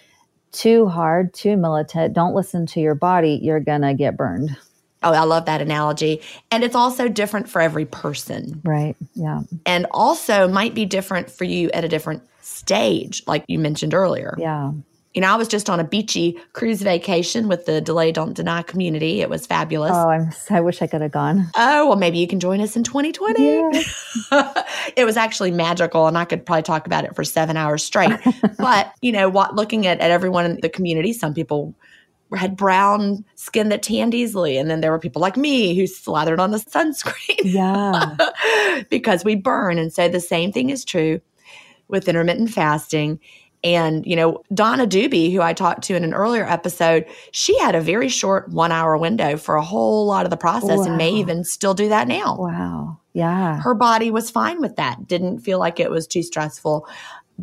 [0.52, 4.58] too hard, too militant, don't listen to your body, you're going to get burned.
[5.02, 6.22] Oh, I love that analogy.
[6.52, 8.62] And it's also different for every person.
[8.66, 8.96] Right.
[9.16, 9.42] Yeah.
[9.66, 14.36] And also might be different for you at a different stage, like you mentioned earlier.
[14.38, 14.72] Yeah.
[15.14, 18.62] You know, I was just on a beachy cruise vacation with the Delay Don't Deny
[18.62, 19.22] community.
[19.22, 19.92] It was fabulous.
[19.92, 21.50] Oh, I'm, I wish I could have gone.
[21.56, 23.44] Oh, well, maybe you can join us in 2020.
[23.44, 24.64] Yeah.
[24.96, 28.12] it was actually magical, and I could probably talk about it for seven hours straight.
[28.60, 31.74] but, you know, what, looking at, at everyone in the community, some people
[32.38, 34.58] had brown skin that tanned easily.
[34.58, 37.40] And then there were people like me who slathered on the sunscreen.
[37.44, 38.16] Yeah.
[38.90, 39.78] because we burn.
[39.78, 41.22] And so the same thing is true
[41.88, 43.20] with intermittent fasting.
[43.64, 47.76] And, you know, Donna Doobie, who I talked to in an earlier episode, she had
[47.76, 50.84] a very short one hour window for a whole lot of the process wow.
[50.86, 52.38] and may even still do that now.
[52.38, 53.00] Wow.
[53.14, 53.60] Yeah.
[53.60, 56.88] Her body was fine with that, didn't feel like it was too stressful.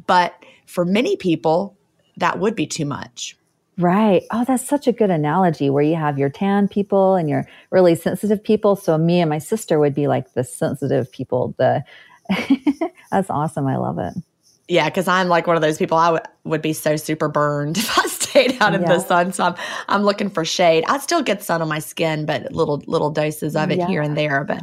[0.07, 1.77] But for many people,
[2.17, 3.37] that would be too much.
[3.79, 4.23] Right.
[4.31, 7.95] Oh, that's such a good analogy where you have your tan people and your really
[7.95, 8.75] sensitive people.
[8.75, 11.55] So me and my sister would be like the sensitive people.
[11.59, 11.85] The
[13.11, 13.67] that's awesome.
[13.67, 14.15] I love it.
[14.69, 15.97] Yeah, because I'm like one of those people.
[15.97, 18.89] I w- would be so super burned if I stayed out in yeah.
[18.89, 19.33] the sun.
[19.33, 19.55] So I'm
[19.89, 20.85] I'm looking for shade.
[20.89, 23.87] I still get sun on my skin, but little little doses of it yeah.
[23.87, 24.45] here and there.
[24.45, 24.63] But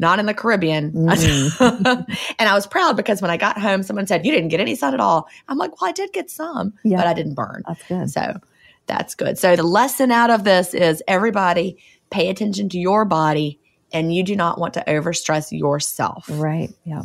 [0.00, 0.92] not in the Caribbean.
[1.10, 2.16] Mm.
[2.38, 4.74] and I was proud because when I got home, someone said, You didn't get any
[4.74, 5.28] sun at all.
[5.48, 6.96] I'm like, Well, I did get some, yeah.
[6.96, 7.62] but I didn't burn.
[7.66, 8.10] That's good.
[8.10, 8.40] So
[8.86, 9.38] that's good.
[9.38, 11.78] So the lesson out of this is everybody
[12.10, 13.60] pay attention to your body
[13.92, 16.26] and you do not want to overstress yourself.
[16.28, 16.70] Right.
[16.84, 17.02] Yeah.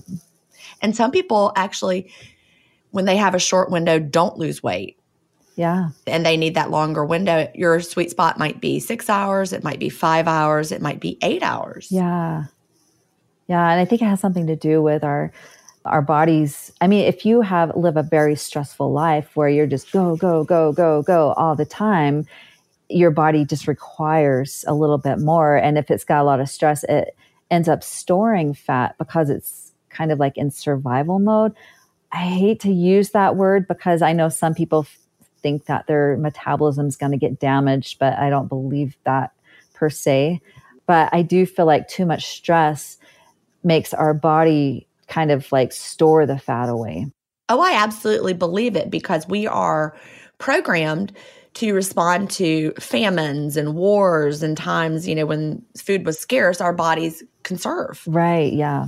[0.85, 2.11] And some people actually,
[2.91, 4.99] when they have a short window, don't lose weight.
[5.55, 5.89] Yeah.
[6.05, 7.51] And they need that longer window.
[7.55, 11.17] Your sweet spot might be six hours, it might be five hours, it might be
[11.23, 11.87] eight hours.
[11.89, 12.43] Yeah.
[13.47, 13.67] Yeah.
[13.67, 15.31] And I think it has something to do with our
[15.85, 16.71] our bodies.
[16.79, 20.43] I mean, if you have live a very stressful life where you're just go, go,
[20.43, 22.27] go, go, go all the time,
[22.89, 25.55] your body just requires a little bit more.
[25.55, 27.17] And if it's got a lot of stress, it
[27.49, 29.64] ends up storing fat because it's
[29.95, 31.53] kind of like in survival mode.
[32.11, 34.97] I hate to use that word because I know some people f-
[35.41, 39.31] think that their metabolism is going to get damaged, but I don't believe that
[39.73, 40.41] per se.
[40.87, 42.97] But I do feel like too much stress
[43.63, 47.11] makes our body kind of like store the fat away.
[47.49, 49.95] Oh, I absolutely believe it because we are
[50.37, 51.11] programmed
[51.55, 56.73] to respond to famines and wars and times, you know, when food was scarce, our
[56.73, 58.01] bodies conserve.
[58.07, 58.51] Right.
[58.51, 58.87] Yeah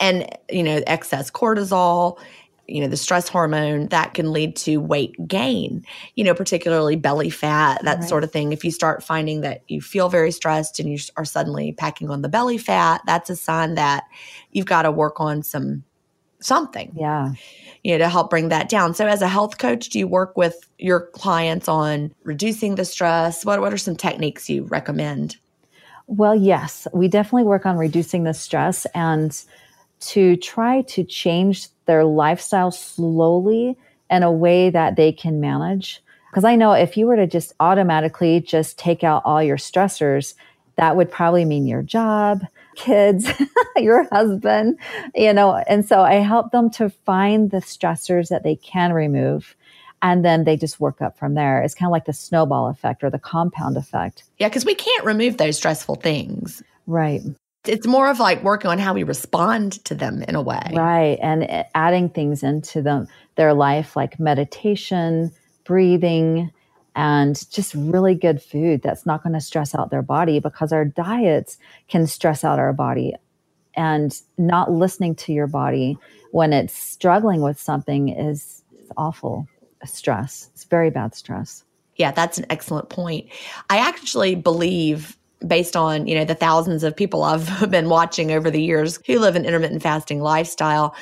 [0.00, 2.18] and you know excess cortisol
[2.66, 7.30] you know the stress hormone that can lead to weight gain you know particularly belly
[7.30, 8.08] fat that right.
[8.08, 8.52] sort of thing.
[8.52, 12.22] If you start finding that you feel very stressed and you are suddenly packing on
[12.22, 14.04] the belly fat that's a sign that
[14.52, 15.84] you've got to work on some
[16.40, 17.32] something yeah.
[17.82, 18.94] you know to help bring that down.
[18.94, 23.44] So as a health coach do you work with your clients on reducing the stress?
[23.44, 25.36] What what are some techniques you recommend?
[26.06, 29.44] Well yes we definitely work on reducing the stress and
[30.08, 33.76] to try to change their lifestyle slowly
[34.10, 36.02] in a way that they can manage.
[36.30, 40.34] Because I know if you were to just automatically just take out all your stressors,
[40.76, 43.30] that would probably mean your job, kids,
[43.76, 44.78] your husband,
[45.14, 45.54] you know.
[45.68, 49.54] And so I help them to find the stressors that they can remove.
[50.02, 51.62] And then they just work up from there.
[51.62, 54.24] It's kind of like the snowball effect or the compound effect.
[54.38, 56.62] Yeah, because we can't remove those stressful things.
[56.86, 57.22] Right.
[57.66, 60.70] It's more of like working on how we respond to them in a way.
[60.74, 61.18] Right.
[61.22, 65.32] And adding things into them, their life, like meditation,
[65.64, 66.50] breathing,
[66.96, 70.84] and just really good food that's not going to stress out their body because our
[70.84, 73.14] diets can stress out our body
[73.76, 75.98] and not listening to your body
[76.30, 79.48] when it's struggling with something is, is awful
[79.84, 81.62] stress it's very bad stress
[81.96, 83.28] yeah that's an excellent point
[83.68, 88.50] i actually believe based on you know the thousands of people i've been watching over
[88.50, 90.94] the years who live an intermittent fasting lifestyle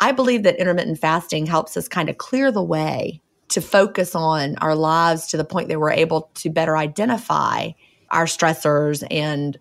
[0.00, 4.56] i believe that intermittent fasting helps us kind of clear the way to focus on
[4.56, 7.70] our lives to the point that we're able to better identify
[8.10, 9.06] our stressors.
[9.10, 9.58] And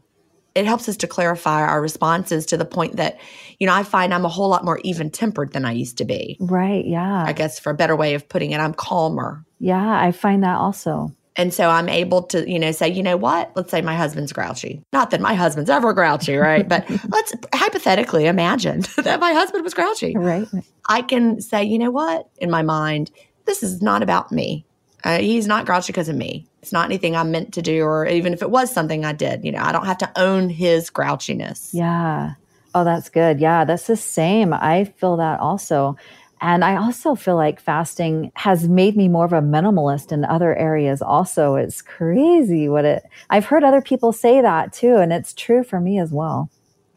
[0.55, 3.19] it helps us to clarify our responses to the point that
[3.59, 6.05] you know i find i'm a whole lot more even tempered than i used to
[6.05, 6.37] be.
[6.39, 7.23] Right yeah.
[7.25, 9.43] I guess for a better way of putting it i'm calmer.
[9.57, 13.17] Yeah i find that also and so i'm able to you know say you know
[13.17, 17.33] what let's say my husband's grouchy not that my husband's ever grouchy right but let's
[17.53, 20.47] hypothetically imagine that my husband was grouchy right
[20.87, 23.11] i can say you know what in my mind
[23.45, 24.65] this is not about me.
[25.03, 26.47] Uh, he's not grouchy because of me.
[26.61, 29.43] It's not anything I'm meant to do, or even if it was something I did,
[29.43, 31.69] you know, I don't have to own his grouchiness.
[31.73, 32.35] Yeah.
[32.73, 33.39] Oh, that's good.
[33.39, 34.53] Yeah, that's the same.
[34.53, 35.97] I feel that also.
[36.43, 40.53] And I also feel like fasting has made me more of a minimalist in other
[40.57, 41.55] areas also.
[41.55, 45.79] It's crazy what it I've heard other people say that too and it's true for
[45.79, 46.49] me as well.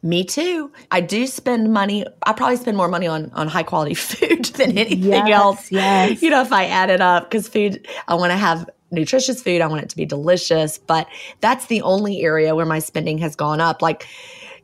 [0.03, 0.73] Me too.
[0.91, 2.05] I do spend money.
[2.25, 5.71] I probably spend more money on on high quality food than anything yes, else.
[5.71, 6.21] Yes.
[6.23, 9.61] You know, if I add it up, because food, I want to have nutritious food.
[9.61, 10.77] I want it to be delicious.
[10.77, 11.07] But
[11.41, 13.81] that's the only area where my spending has gone up.
[13.81, 14.09] Like.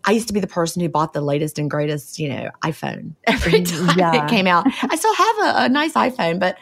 [0.04, 3.14] I used to be the person who bought the latest and greatest, you know, iPhone
[3.26, 4.24] every time yeah.
[4.24, 4.66] it came out.
[4.66, 6.58] I still have a, a nice iPhone, but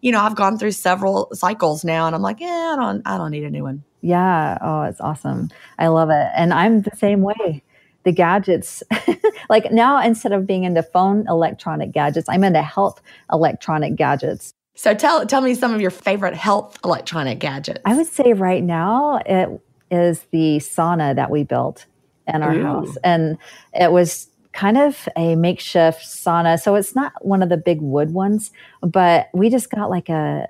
[0.00, 3.16] you know, I've gone through several cycles now, and I'm like, yeah, I don't, I
[3.16, 3.82] don't need a new one.
[4.02, 4.58] Yeah.
[4.60, 5.50] Oh, it's awesome.
[5.78, 6.28] I love it.
[6.36, 7.62] And I'm the same way.
[8.04, 8.84] The gadgets,
[9.50, 14.54] like now, instead of being into phone electronic gadgets, I'm into health electronic gadgets.
[14.76, 17.80] So tell tell me some of your favorite health electronic gadgets.
[17.84, 21.86] I would say right now it is the sauna that we built
[22.26, 22.96] in our house.
[23.04, 23.38] And
[23.74, 26.60] it was kind of a makeshift sauna.
[26.60, 30.48] So it's not one of the big wood ones, but we just got like a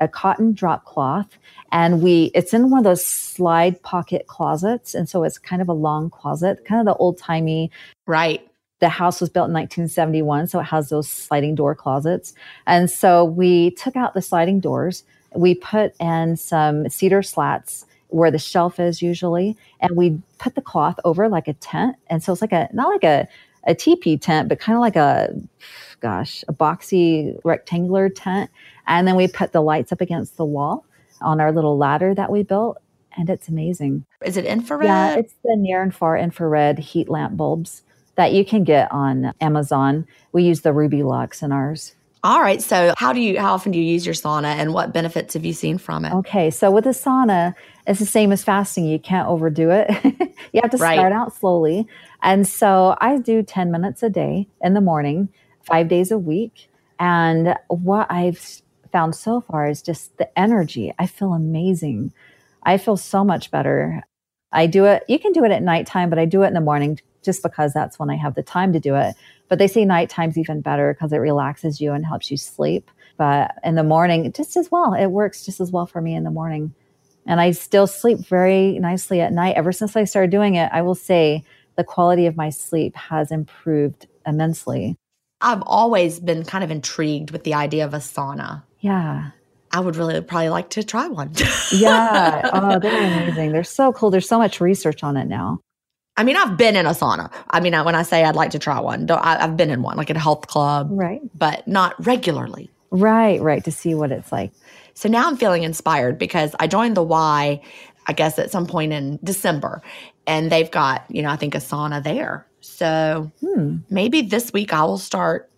[0.00, 1.38] a cotton drop cloth
[1.72, 5.68] and we it's in one of those slide pocket closets and so it's kind of
[5.68, 7.70] a long closet kind of the old timey
[8.06, 8.46] right.
[8.80, 12.34] the house was built in 1971 so it has those sliding door closets
[12.66, 18.30] and so we took out the sliding doors we put in some cedar slats where
[18.30, 22.32] the shelf is usually and we put the cloth over like a tent and so
[22.32, 23.26] it's like a not like a
[23.66, 25.34] a teepee tent but kind of like a
[26.00, 28.50] gosh a boxy rectangular tent
[28.86, 30.84] and then we put the lights up against the wall
[31.22, 32.78] on our little ladder that we built
[33.16, 34.84] and it's amazing Is it infrared?
[34.84, 37.82] yeah, it's the near and far infrared heat lamp bulbs
[38.16, 40.06] that you can get on Amazon.
[40.32, 41.94] We use the Rubylux in ours.
[42.24, 42.62] All right.
[42.62, 45.44] So how do you how often do you use your sauna and what benefits have
[45.44, 46.12] you seen from it?
[46.14, 47.54] Okay, so with a sauna,
[47.86, 48.86] it's the same as fasting.
[48.86, 49.90] You can't overdo it.
[50.52, 50.94] you have to Right.
[50.94, 51.86] start out slowly.
[52.22, 55.28] And so I do 10 minutes a day in the morning,
[55.60, 56.70] five days a week.
[56.98, 60.94] And what I've found so far is just the energy.
[60.98, 62.12] I feel amazing.
[62.62, 64.02] I feel so much better.
[64.50, 66.60] I do it, you can do it at nighttime, but I do it in the
[66.60, 69.14] morning just because that's when I have the time to do it.
[69.48, 72.90] But they say nighttime's even better because it relaxes you and helps you sleep.
[73.16, 76.24] But in the morning, just as well, it works just as well for me in
[76.24, 76.74] the morning.
[77.26, 79.56] And I still sleep very nicely at night.
[79.56, 81.44] Ever since I started doing it, I will say
[81.76, 84.96] the quality of my sleep has improved immensely.
[85.40, 88.62] I've always been kind of intrigued with the idea of a sauna.
[88.80, 89.30] Yeah.
[89.70, 91.32] I would really probably like to try one.
[91.72, 92.50] Yeah.
[92.52, 93.52] oh, they're amazing.
[93.52, 94.10] They're so cool.
[94.10, 95.58] There's so much research on it now.
[96.16, 97.30] I mean, I've been in a sauna.
[97.50, 99.70] I mean, I- when I say I'd like to try one, don't- I, I've been
[99.70, 101.20] in one, like at a health club, Right.
[101.36, 102.70] but not regularly.
[102.90, 103.40] Right.
[103.42, 103.64] Right.
[103.64, 104.52] To see what it's like.
[104.94, 107.60] So now I'm feeling inspired because I joined the Y,
[108.06, 109.82] I guess at some point in December,
[110.26, 112.46] and they've got, you know, I think a sauna there.
[112.60, 113.78] So Hmm.
[113.90, 115.50] maybe this week I will start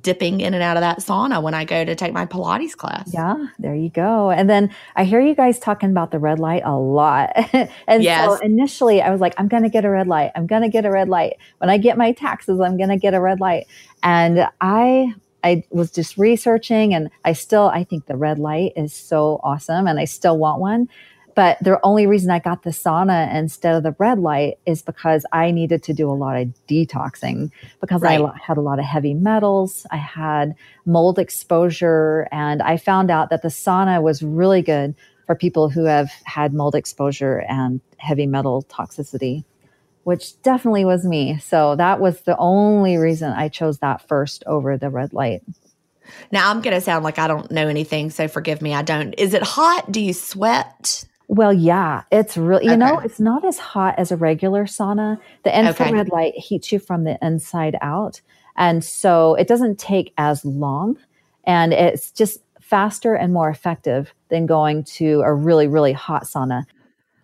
[0.00, 3.12] dipping in and out of that sauna when I go to take my Pilates class.
[3.12, 4.30] Yeah, there you go.
[4.30, 7.30] And then I hear you guys talking about the red light a lot.
[7.86, 8.24] and Yes.
[8.26, 10.32] so initially I was like, I'm going to get a red light.
[10.34, 11.34] I'm going to get a red light.
[11.58, 13.66] When I get my taxes, I'm going to get a red light.
[14.02, 15.14] And I
[15.44, 19.86] I was just researching and I still, I think the red light is so awesome
[19.86, 20.88] and I still want one.
[21.34, 25.26] But the only reason I got the sauna instead of the red light is because
[25.32, 28.20] I needed to do a lot of detoxing because right.
[28.20, 29.86] I had a lot of heavy metals.
[29.90, 30.54] I had
[30.86, 34.94] mold exposure and I found out that the sauna was really good
[35.26, 39.44] for people who have had mold exposure and heavy metal toxicity,
[40.04, 41.38] which definitely was me.
[41.38, 45.42] So that was the only reason I chose that first over the red light.
[46.30, 48.74] Now I'm going to sound like I don't know anything, so forgive me.
[48.74, 49.14] I don't.
[49.14, 49.90] Is it hot?
[49.90, 51.06] Do you sweat?
[51.28, 52.78] Well, yeah, it's really, you okay.
[52.78, 55.18] know, it's not as hot as a regular sauna.
[55.42, 56.10] The infrared okay.
[56.10, 58.20] light heats you from the inside out.
[58.56, 60.98] And so it doesn't take as long
[61.44, 66.64] and it's just faster and more effective than going to a really, really hot sauna.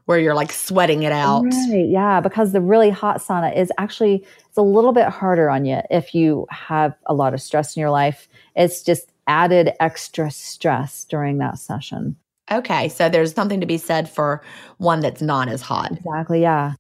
[0.07, 1.44] Where you're like sweating it out.
[1.44, 1.86] Right.
[1.88, 2.20] Yeah.
[2.20, 6.14] Because the really hot sauna is actually, it's a little bit harder on you if
[6.14, 8.28] you have a lot of stress in your life.
[8.57, 12.16] It's just added extra stress during that session.
[12.51, 12.88] Okay.
[12.88, 14.42] So there's something to be said for
[14.78, 15.92] one that's not as hot.
[15.92, 16.42] Exactly.
[16.42, 16.74] Yeah.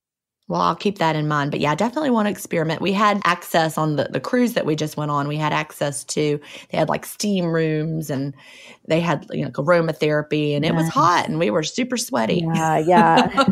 [0.48, 1.52] Well, I'll keep that in mind.
[1.52, 2.82] But yeah, I definitely want to experiment.
[2.82, 5.28] We had access on the, the cruise that we just went on.
[5.28, 6.40] We had access to,
[6.70, 8.34] they had like steam rooms and
[8.88, 12.44] they had, you know, aromatherapy and it was hot and we were super sweaty.
[12.52, 12.78] Yeah.
[12.90, 13.46] Yeah.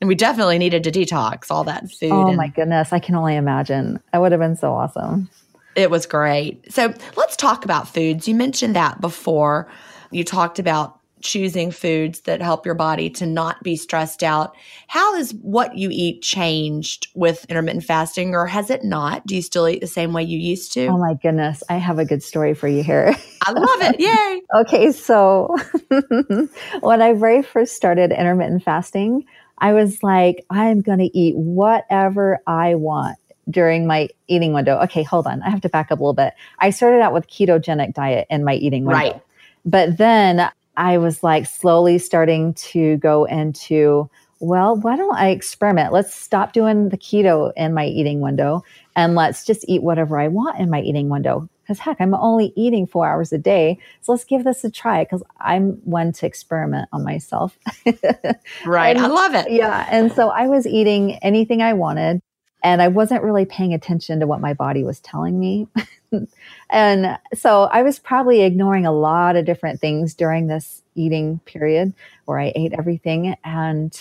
[0.00, 2.10] and we definitely needed to detox all that food.
[2.10, 2.94] Oh my goodness.
[2.94, 4.00] I can only imagine.
[4.12, 5.28] That would have been so awesome.
[5.74, 6.72] It was great.
[6.72, 8.26] So let's talk about foods.
[8.26, 9.68] You mentioned that before.
[10.16, 14.56] You talked about choosing foods that help your body to not be stressed out.
[14.88, 19.26] How has what you eat changed with intermittent fasting, or has it not?
[19.26, 20.86] Do you still eat the same way you used to?
[20.86, 23.14] Oh my goodness, I have a good story for you here.
[23.42, 24.00] I love it.
[24.00, 24.40] Yay.
[24.62, 25.54] okay, so
[26.80, 29.26] when I very first started intermittent fasting,
[29.58, 33.18] I was like, I'm going to eat whatever I want
[33.50, 34.78] during my eating window.
[34.84, 35.42] Okay, hold on.
[35.42, 36.32] I have to back up a little bit.
[36.58, 38.98] I started out with ketogenic diet in my eating window.
[38.98, 39.22] Right.
[39.66, 44.08] But then I was like slowly starting to go into,
[44.38, 45.92] well, why don't I experiment?
[45.92, 48.62] Let's stop doing the keto in my eating window
[48.94, 51.48] and let's just eat whatever I want in my eating window.
[51.62, 53.78] Because heck, I'm only eating four hours a day.
[54.00, 57.58] So let's give this a try because I'm one to experiment on myself.
[58.64, 58.96] right.
[58.96, 59.50] And, I love it.
[59.50, 59.84] Yeah.
[59.90, 62.20] And so I was eating anything I wanted
[62.62, 65.66] and I wasn't really paying attention to what my body was telling me.
[66.70, 71.92] and so I was probably ignoring a lot of different things during this eating period
[72.24, 73.36] where I ate everything.
[73.44, 73.96] And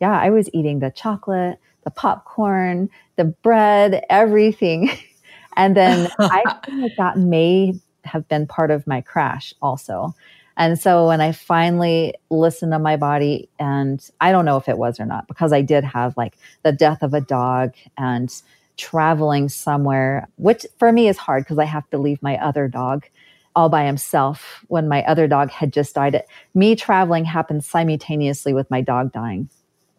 [0.00, 4.90] yeah, I was eating the chocolate, the popcorn, the bread, everything.
[5.56, 10.14] and then I think that may have been part of my crash also.
[10.56, 14.76] And so when I finally listened to my body, and I don't know if it
[14.76, 18.28] was or not, because I did have like the death of a dog and
[18.78, 23.04] traveling somewhere, which for me is hard because I have to leave my other dog
[23.54, 26.22] all by himself when my other dog had just died.
[26.54, 29.50] Me traveling happened simultaneously with my dog dying.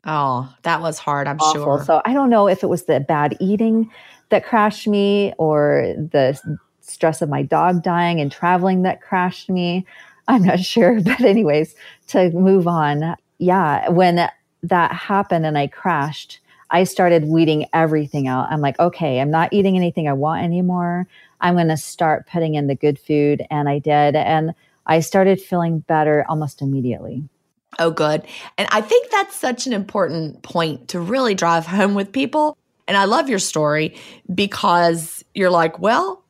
[0.06, 1.62] Oh, that was hard, I'm Awful.
[1.64, 1.84] sure.
[1.86, 3.92] So I don't know if it was the bad eating
[4.30, 6.40] that crashed me or the
[6.80, 9.86] stress of my dog dying and traveling that crashed me.
[10.28, 11.02] I'm not sure.
[11.02, 11.76] But, anyways,
[12.08, 14.30] to move on, yeah, when
[14.64, 16.40] that happened and I crashed,
[16.72, 18.47] I started weeding everything out.
[18.51, 21.07] I'm like, okay, I'm not eating anything I want anymore.
[21.41, 23.45] I'm going to start putting in the good food.
[23.49, 24.15] And I did.
[24.15, 24.53] And
[24.86, 27.24] I started feeling better almost immediately.
[27.78, 28.24] Oh, good.
[28.57, 32.57] And I think that's such an important point to really drive home with people.
[32.88, 33.95] And I love your story
[34.34, 36.24] because you're like, well,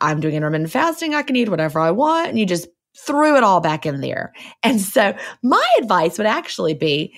[0.00, 1.14] I'm doing intermittent fasting.
[1.14, 2.28] I can eat whatever I want.
[2.28, 4.32] And you just threw it all back in there.
[4.62, 7.14] And so my advice would actually be,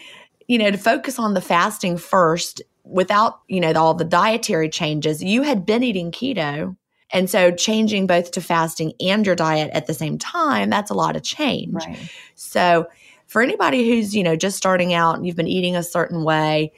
[0.46, 5.22] you know, to focus on the fasting first without, you know, all the dietary changes.
[5.22, 6.76] You had been eating keto.
[7.10, 10.94] And so changing both to fasting and your diet at the same time, that's a
[10.94, 11.74] lot of change.
[11.74, 12.10] Right.
[12.34, 12.86] So
[13.26, 16.72] for anybody who's, you know, just starting out and you've been eating a certain way,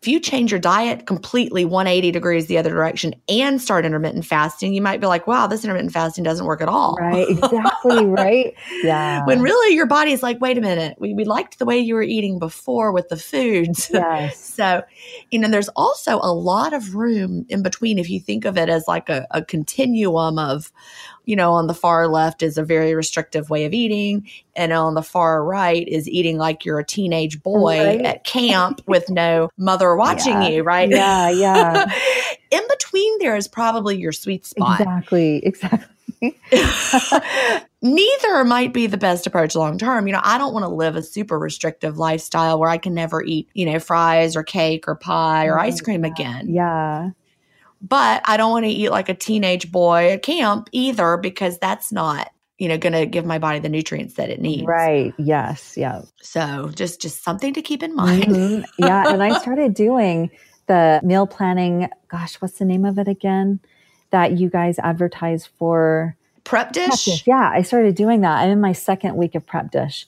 [0.00, 4.72] if you change your diet completely 180 degrees the other direction and start intermittent fasting,
[4.72, 6.96] you might be like, wow, this intermittent fasting doesn't work at all.
[7.00, 8.54] Right, exactly, right.
[8.82, 9.26] Yeah.
[9.26, 11.94] When really your body is like, wait a minute, we, we liked the way you
[11.94, 13.90] were eating before with the foods.
[13.98, 14.38] Yes.
[14.38, 14.82] so,
[15.30, 18.68] you know, there's also a lot of room in between if you think of it
[18.68, 20.70] as like a, a continuum of,
[21.28, 24.26] you know, on the far left is a very restrictive way of eating,
[24.56, 28.00] and on the far right is eating like you're a teenage boy right.
[28.00, 30.48] at camp with no mother watching yeah.
[30.48, 30.88] you, right?
[30.88, 31.92] Yeah, yeah.
[32.50, 34.80] In between there is probably your sweet spot.
[34.80, 35.94] Exactly, exactly.
[37.82, 40.06] Neither might be the best approach long term.
[40.06, 43.22] You know, I don't want to live a super restrictive lifestyle where I can never
[43.22, 46.48] eat, you know, fries or cake or pie or ice cream again.
[46.48, 47.10] Yeah
[47.80, 51.92] but I don't want to eat like a teenage boy at camp either because that's
[51.92, 54.66] not you know going to give my body the nutrients that it needs.
[54.66, 55.14] Right.
[55.18, 55.76] Yes.
[55.76, 56.02] Yeah.
[56.20, 58.24] So just just something to keep in mind.
[58.24, 58.84] Mm-hmm.
[58.84, 59.12] yeah.
[59.12, 60.30] And i started doing
[60.66, 63.60] the meal planning gosh what's the name of it again
[64.10, 66.16] that you guys advertise for?
[66.44, 66.86] Prep dish?
[66.86, 67.26] prep dish.
[67.26, 67.50] Yeah.
[67.52, 68.38] I started doing that.
[68.38, 70.06] I'm in my second week of prep dish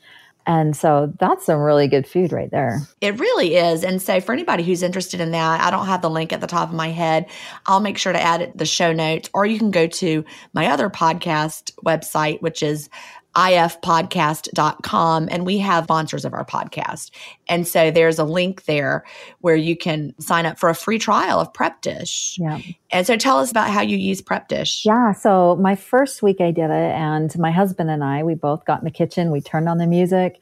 [0.50, 2.80] and so that's some really good food right there.
[3.00, 3.84] It really is.
[3.84, 6.48] And so for anybody who's interested in that, I don't have the link at the
[6.48, 7.26] top of my head.
[7.66, 10.66] I'll make sure to add it the show notes, or you can go to my
[10.66, 12.90] other podcast website, which is
[13.36, 17.10] ifpodcast.com and we have sponsors of our podcast.
[17.48, 19.04] And so there's a link there
[19.40, 22.36] where you can sign up for a free trial of Prep Dish.
[22.40, 22.60] Yeah.
[22.90, 24.84] And so tell us about how you use Prep Dish.
[24.84, 25.12] Yeah.
[25.12, 28.80] So my first week I did it and my husband and I, we both got
[28.80, 30.40] in the kitchen, we turned on the music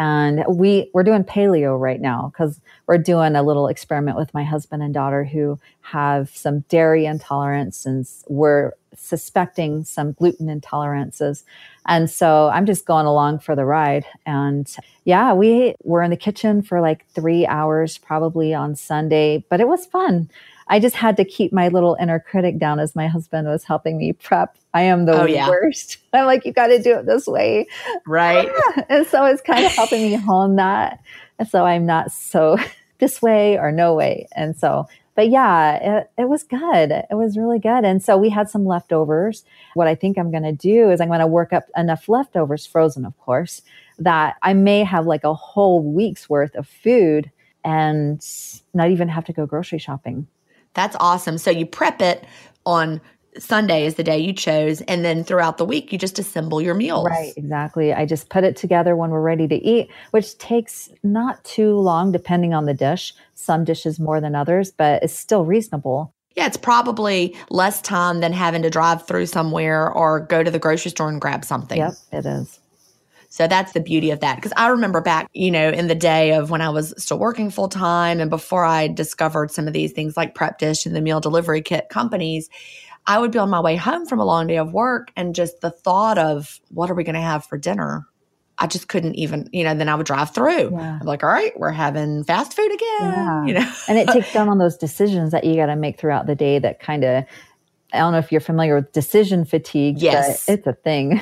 [0.00, 4.42] and we we're doing paleo right now because we're doing a little experiment with my
[4.42, 11.42] husband and daughter who have some dairy intolerance and we're suspecting some gluten intolerances
[11.86, 16.16] and so i'm just going along for the ride and yeah we were in the
[16.16, 20.28] kitchen for like three hours probably on sunday but it was fun
[20.70, 23.98] I just had to keep my little inner critic down as my husband was helping
[23.98, 24.56] me prep.
[24.72, 25.48] I am the oh, yeah.
[25.48, 25.98] worst.
[26.12, 27.66] I'm like, you got to do it this way.
[28.06, 28.48] Right.
[28.48, 31.02] Ah, and so it's kind of helping me hone that.
[31.40, 32.56] And so I'm not so
[32.98, 34.28] this way or no way.
[34.36, 34.86] And so,
[35.20, 36.92] but yeah, it, it was good.
[36.92, 37.84] It was really good.
[37.84, 39.44] And so we had some leftovers.
[39.74, 42.64] What I think I'm going to do is I'm going to work up enough leftovers,
[42.64, 43.60] frozen, of course,
[43.98, 47.30] that I may have like a whole week's worth of food
[47.66, 48.26] and
[48.72, 50.26] not even have to go grocery shopping.
[50.72, 51.36] That's awesome.
[51.36, 52.24] So you prep it
[52.64, 53.02] on
[53.38, 56.74] Sunday is the day you chose, and then throughout the week you just assemble your
[56.74, 57.06] meals.
[57.06, 57.92] Right, exactly.
[57.92, 62.10] I just put it together when we're ready to eat, which takes not too long
[62.12, 63.14] depending on the dish.
[63.34, 66.12] Some dishes more than others, but it's still reasonable.
[66.36, 70.58] Yeah, it's probably less time than having to drive through somewhere or go to the
[70.58, 71.78] grocery store and grab something.
[71.78, 72.60] Yep, it is.
[73.32, 74.36] So that's the beauty of that.
[74.36, 77.48] Because I remember back, you know, in the day of when I was still working
[77.50, 81.00] full time and before I discovered some of these things like Prep Dish and the
[81.00, 82.50] meal delivery kit companies,
[83.06, 85.60] I would be on my way home from a long day of work and just
[85.60, 88.06] the thought of what are we going to have for dinner?
[88.58, 90.72] I just couldn't even, you know, then I would drive through.
[90.72, 90.98] Yeah.
[91.00, 92.86] I'm like, all right, we're having fast food again.
[93.00, 93.44] Yeah.
[93.46, 93.72] You know.
[93.88, 96.58] and it takes down on those decisions that you got to make throughout the day
[96.58, 97.24] that kind of
[97.92, 100.00] I don't know if you're familiar with decision fatigue.
[100.00, 100.48] Yes.
[100.48, 101.20] it's a thing.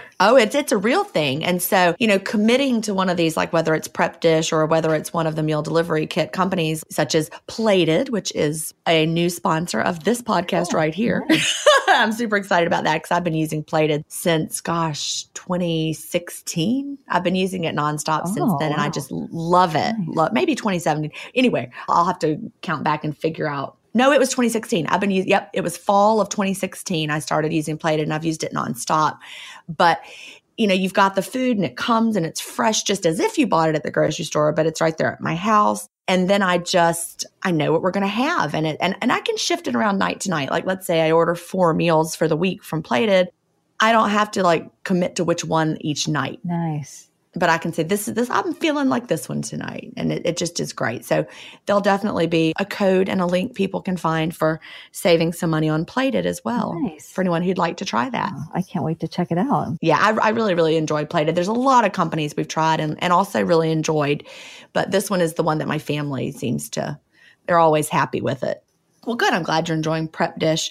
[0.20, 1.44] oh, it's it's a real thing.
[1.44, 4.66] And so, you know, committing to one of these, like whether it's Prep Dish or
[4.66, 9.06] whether it's one of the meal delivery kit companies, such as Plated, which is a
[9.06, 11.24] new sponsor of this podcast oh, right here.
[11.28, 11.66] Nice.
[11.88, 16.98] I'm super excited about that because I've been using Plated since, gosh, 2016.
[17.08, 18.74] I've been using it nonstop oh, since then, wow.
[18.74, 19.94] and I just love it.
[19.98, 20.08] Nice.
[20.08, 21.10] Love, maybe 2017.
[21.34, 24.86] Anyway, I'll have to count back and figure out no, it was 2016.
[24.86, 27.10] I've been using, yep, it was fall of 2016.
[27.10, 29.18] I started using Plated and I've used it nonstop.
[29.68, 30.00] But,
[30.56, 33.36] you know, you've got the food and it comes and it's fresh just as if
[33.36, 35.88] you bought it at the grocery store, but it's right there at my house.
[36.06, 38.54] And then I just, I know what we're going to have.
[38.54, 40.52] And it, and, and I can shift it around night to night.
[40.52, 43.30] Like, let's say I order four meals for the week from Plated.
[43.80, 46.38] I don't have to like commit to which one each night.
[46.44, 50.12] Nice but I can say this is this I'm feeling like this one tonight and
[50.12, 51.04] it, it, just is great.
[51.04, 51.26] So
[51.66, 54.60] there'll definitely be a code and a link people can find for
[54.92, 56.74] saving some money on plated as well.
[56.80, 57.10] Nice.
[57.12, 58.32] For anyone who'd like to try that.
[58.54, 59.76] I can't wait to check it out.
[59.80, 61.34] Yeah, I, I really, really enjoyed plated.
[61.34, 64.26] There's a lot of companies we've tried and, and also really enjoyed,
[64.72, 66.98] but this one is the one that my family seems to
[67.46, 68.62] they're always happy with it.
[69.06, 69.32] Well, good.
[69.32, 70.70] I'm glad you're enjoying Prep Dish.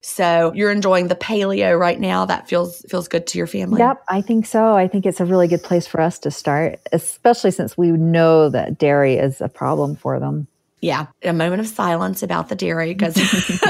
[0.00, 2.24] So you're enjoying the paleo right now.
[2.24, 3.80] That feels feels good to your family.
[3.80, 4.74] Yep, I think so.
[4.74, 8.48] I think it's a really good place for us to start, especially since we know
[8.48, 10.46] that dairy is a problem for them.
[10.80, 13.14] Yeah, a moment of silence about the dairy because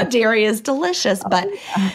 [0.09, 1.23] dairy is delicious.
[1.27, 1.47] But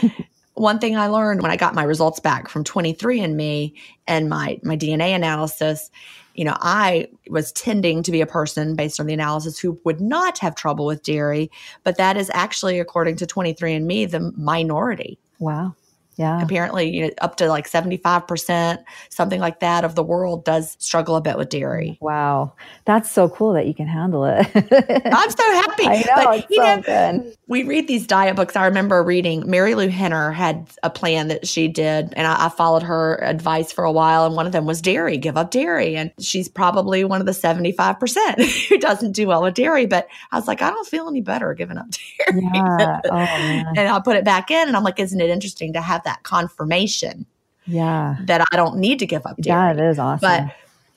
[0.55, 3.75] one thing I learned when I got my results back from 23andMe
[4.09, 5.93] and my my DNA analysis,
[6.35, 10.01] you know, I was tending to be a person based on the analysis who would
[10.01, 11.51] not have trouble with dairy,
[11.85, 15.19] but that is actually according to 23andMe the minority.
[15.39, 15.75] Wow.
[16.17, 16.41] Yeah.
[16.43, 21.17] Apparently, you know, up to like 75%, something like that of the world does struggle
[21.17, 21.99] a bit with dairy.
[22.01, 22.55] Wow.
[22.85, 24.47] That's so cool that you can handle it.
[24.55, 25.87] I'm so happy.
[25.87, 26.25] I know.
[26.25, 27.37] But, you so know, good.
[27.49, 28.55] we read these diet books.
[28.55, 32.85] I remember reading Marilu Henner had a plan that she did, and I, I followed
[32.85, 34.27] her advice for a while.
[34.27, 35.97] And one of them was dairy, give up dairy.
[35.97, 39.87] And she's probably one of the 75% who doesn't do well with dairy.
[39.87, 42.43] But I was like, I don't feel any better giving up dairy.
[42.55, 43.01] Yeah.
[43.11, 46.04] Oh, and I put it back in, and I'm like, isn't it interesting to have
[46.05, 47.27] that confirmation
[47.67, 48.17] Yeah.
[48.23, 49.59] that I don't need to give up dairy?
[49.59, 50.47] Yeah, it is awesome.
[50.47, 50.55] But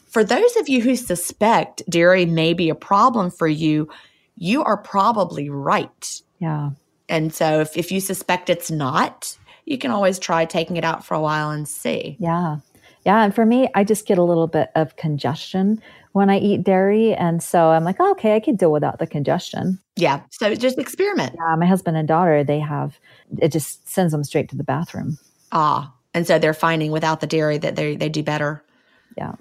[0.09, 3.89] for those of you who suspect dairy may be a problem for you,
[4.37, 6.21] you are probably right.
[6.39, 6.71] yeah.
[7.09, 11.05] And so if, if you suspect it's not, you can always try taking it out
[11.05, 12.17] for a while and see.
[12.19, 12.57] Yeah.
[13.05, 13.23] Yeah.
[13.23, 15.81] And for me, I just get a little bit of congestion
[16.17, 17.13] when I eat dairy.
[17.13, 19.79] And so I'm like, oh, okay, I can deal without the congestion.
[19.95, 20.21] Yeah.
[20.31, 21.35] So just experiment.
[21.37, 21.55] Yeah.
[21.55, 22.97] My husband and daughter, they have,
[23.39, 25.17] it just sends them straight to the bathroom.
[25.51, 25.93] Ah.
[26.13, 28.63] And so they're finding without the dairy that they, they do better.
[29.15, 29.35] Yeah.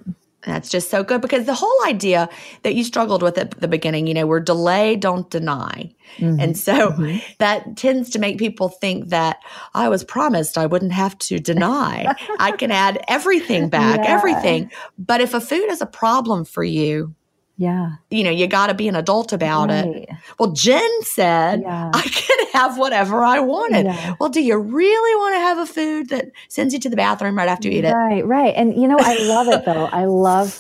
[0.47, 2.29] That's just so good because the whole idea
[2.63, 5.91] that you struggled with at the beginning, you know, we're delay, don't deny.
[6.19, 6.41] Mhm.
[6.41, 7.21] And so Mhm.
[7.39, 9.39] that tends to make people think that
[9.75, 12.15] I was promised I wouldn't have to deny.
[12.39, 14.15] I can add everything back, Yeah.
[14.15, 14.71] everything.
[14.99, 17.13] But if a food is a problem for you,
[17.59, 17.93] Yeah.
[18.11, 20.09] you know, you got to be an adult about it.
[20.39, 21.91] Well, Gin said, Yeah.
[21.95, 23.87] I can have whatever I wanted.
[23.87, 24.15] Yeah.
[24.21, 27.37] Well, do you really want to have a food that sends you to the bathroom
[27.39, 27.93] right after you eat it?
[27.93, 28.55] Right, right.
[28.55, 29.87] And you know, I love it though.
[29.87, 30.51] I love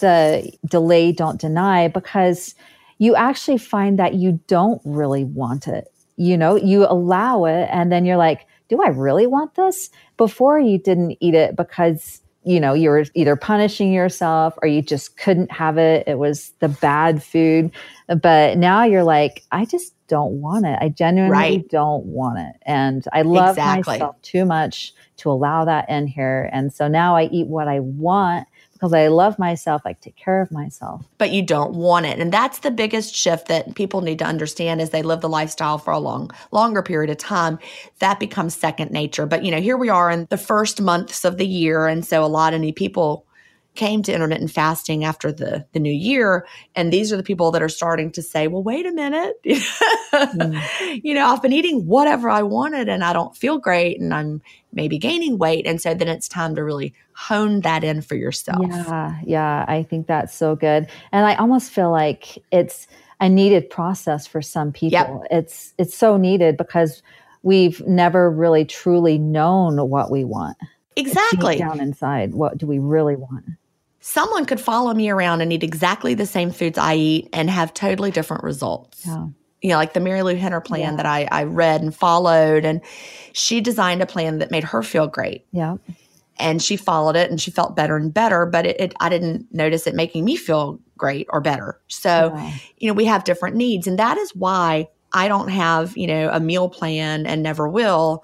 [0.00, 2.54] the delay, don't deny, because
[2.98, 5.90] you actually find that you don't really want it.
[6.16, 9.90] You know, you allow it, and then you're like, do I really want this?
[10.16, 14.82] Before you didn't eat it because you know you were either punishing yourself or you
[14.82, 16.06] just couldn't have it.
[16.06, 17.70] It was the bad food.
[18.22, 20.78] But now you're like i just don't want it.
[20.82, 21.68] I genuinely Right.
[21.70, 22.56] don't want it.
[22.66, 23.94] And i love Exactly.
[23.94, 26.50] myself too much to allow that in here.
[26.52, 30.42] And so now i eat what i want because i love myself i take care
[30.42, 32.18] of myself but you don't want it.
[32.18, 35.78] And that's the biggest shift that people need to understand as they live the lifestyle
[35.78, 37.58] for a long, longer period of time.
[38.00, 39.24] That becomes second nature.
[39.24, 41.86] But you know, here we are in the first months of the year.
[41.86, 43.26] And so a lot of new people
[43.74, 46.46] came to intermittent fasting after the, the new year.
[46.74, 49.36] And these are the people that are starting to say, well, wait a minute.
[50.16, 50.56] Hmm.
[51.02, 54.40] You know, I've been eating whatever I wanted and I don't feel great and I'm
[54.72, 55.66] maybe gaining weight.
[55.66, 58.64] And so then it's time to really hone that in for yourself.
[58.68, 60.88] Yeah, yeah, I think that's so good.
[61.10, 62.86] And I almost feel like it's
[63.20, 65.24] a needed process for some people.
[65.32, 67.02] It's it's so needed because
[67.42, 70.56] we've never really truly known what we want.
[70.96, 71.58] Exactly.
[71.58, 73.44] down inside, what do we really want?
[74.06, 77.72] Someone could follow me around and eat exactly the same foods I eat and have
[77.72, 79.06] totally different results.
[79.06, 79.28] Yeah.
[79.62, 80.96] You know, like the Marilu Henner plan Yeah.
[80.96, 82.66] that I, I read and followed.
[82.66, 82.82] And
[83.32, 85.46] she designed a plan that made her feel great.
[85.52, 85.76] Yeah.
[86.38, 89.46] And she followed it and she felt better and better, but it, it I didn't
[89.54, 91.80] notice it making me feel great or better.
[91.88, 92.52] So, Yeah.
[92.76, 93.86] you know, we have different needs.
[93.86, 98.22] And that is why I don't have, you know, a meal plan and never will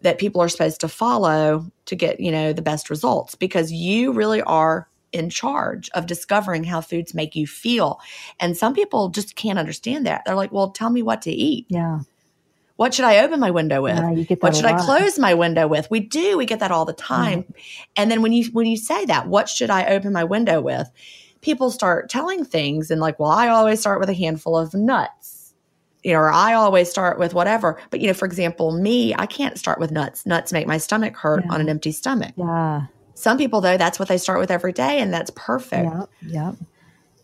[0.00, 4.12] that people are supposed to follow to get, you know, the best results because you
[4.12, 8.00] really are in charge of discovering how foods make you feel.
[8.38, 10.22] And some people just can't understand that.
[10.24, 11.66] They're like, well, tell me what to eat.
[11.68, 12.00] Yeah.
[12.76, 13.96] What should I open my window with?
[13.96, 15.90] Yeah, what should I close my window with?
[15.90, 16.38] We do.
[16.38, 17.52] We get that all the time.
[17.96, 20.88] And then when you when you say that, what should I open my window with?
[21.40, 25.54] People start telling things and like, well, I always start with a handful of nuts.
[26.04, 27.80] You know, or I always start with whatever.
[27.90, 30.24] But you know, for example, me, I can't start with nuts.
[30.24, 31.52] Nuts make my stomach hurt Yeah.
[31.54, 32.34] on an empty stomach.
[32.36, 32.82] Yeah.
[33.18, 35.92] Some people though, that's what they start with every day, and that's perfect.
[35.92, 36.10] Yep.
[36.22, 36.54] Yep.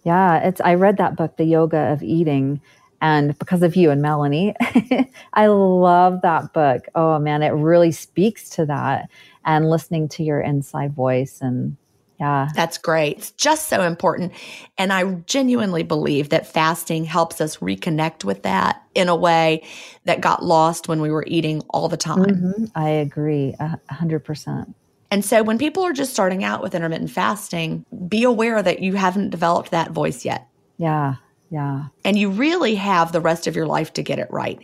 [0.02, 0.38] Yeah.
[0.38, 2.60] It's I read that book, The Yoga of Eating.
[3.00, 4.54] And because of you and Melanie,
[5.34, 6.86] I love that book.
[6.94, 9.10] Oh man, it really speaks to that
[9.44, 11.40] and listening to your inside voice.
[11.40, 11.76] And
[12.18, 12.48] Yeah.
[12.54, 13.18] That's great.
[13.18, 14.32] It's just so important.
[14.78, 19.62] And I genuinely believe that fasting helps us reconnect with that in a way
[20.06, 22.24] that got lost when we were eating all the time.
[22.24, 22.70] Mhm.
[22.74, 24.74] I agree a 100%.
[25.14, 28.94] And so when people are just starting out with intermittent fasting, be aware that you
[28.94, 30.48] haven't developed that voice yet.
[30.76, 31.14] Yeah.
[31.50, 31.84] Yeah.
[32.04, 34.58] And you really have the rest of your life to get it right.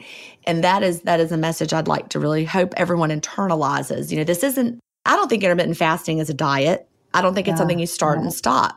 [0.49, 4.11] And that is that is a message I'd like to really hope everyone internalizes.
[4.11, 6.89] You know, this isn't I don't think intermittent fasting is a diet.
[7.15, 8.25] I don't think it's something you start yeah.
[8.25, 8.77] and stop.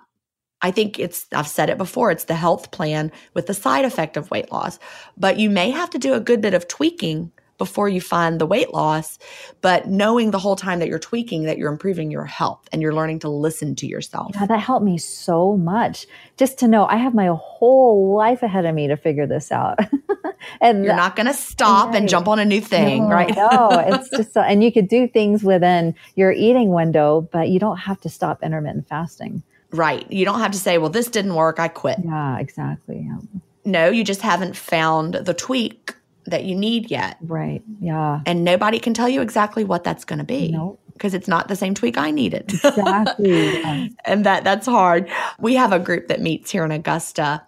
[0.61, 4.15] I think it's, I've said it before, it's the health plan with the side effect
[4.15, 4.77] of weight loss.
[5.17, 7.31] But you may have to do a good bit of tweaking
[7.63, 9.17] before you find the weight loss.
[9.61, 12.93] But knowing the whole time that you're tweaking, that you're improving your health and you're
[12.93, 14.31] learning to listen to yourself.
[14.35, 16.05] Yeah, that helped me so much.
[16.35, 19.79] Just to know I have my whole life ahead of me to figure this out.
[20.61, 23.33] and You're not going to stop and jump on a new thing, no, right?
[23.33, 27.59] no, it's just so, and you could do things within your eating window, but you
[27.59, 29.41] don't have to stop intermittent fasting.
[29.71, 30.05] right.
[30.11, 31.59] You don't have to say, well, this didn't work.
[31.59, 31.99] I quit.
[32.03, 33.07] Yeah, exactly.
[33.07, 33.19] Yeah.
[33.65, 35.95] No, you just haven't found the tweak
[36.25, 37.17] that you need yet.
[37.21, 37.61] Right.
[37.79, 38.21] Yeah.
[38.25, 40.51] And nobody can tell you exactly what that's going to be.
[40.51, 40.79] Nope.
[40.93, 42.53] Because it's not the same tweak I needed.
[42.53, 43.31] Exactly.
[43.59, 43.87] Yeah.
[44.05, 45.09] and that that's hard.
[45.39, 47.43] We have a group that meets here in Augusta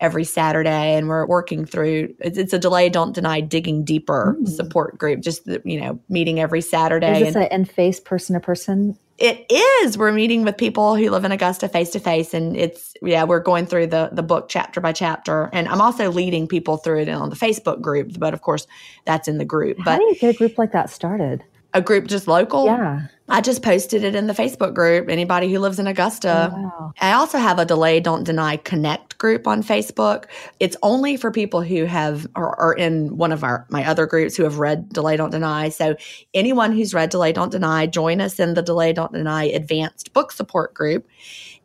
[0.00, 2.14] every Saturday, and we're working through.
[2.20, 4.48] It's, it's a delay, don't deny, digging deeper Mm.
[4.48, 5.20] support group.
[5.20, 7.20] Just you know, meeting every Saturday.
[7.20, 8.96] Is this and an in-face person to person?
[9.20, 9.98] It is.
[9.98, 13.40] We're meeting with people who live in Augusta face to face, and it's yeah, we're
[13.40, 17.08] going through the the book chapter by chapter, and I'm also leading people through it
[17.08, 18.18] on the Facebook group.
[18.18, 18.66] But of course,
[19.04, 19.78] that's in the group.
[19.84, 21.44] How do you get a group like that started?
[21.74, 22.66] A group just local.
[22.66, 23.06] Yeah.
[23.32, 25.08] I just posted it in the Facebook group.
[25.08, 26.52] Anybody who lives in Augusta.
[26.52, 26.92] Oh, wow.
[27.00, 30.24] I also have a Delay Don't Deny Connect group on Facebook.
[30.58, 34.36] It's only for people who have or are in one of our my other groups
[34.36, 35.68] who have read Delay Don't Deny.
[35.68, 35.94] So
[36.34, 40.32] anyone who's read Delay Don't Deny, join us in the Delay Don't Deny Advanced Book
[40.32, 41.06] Support group.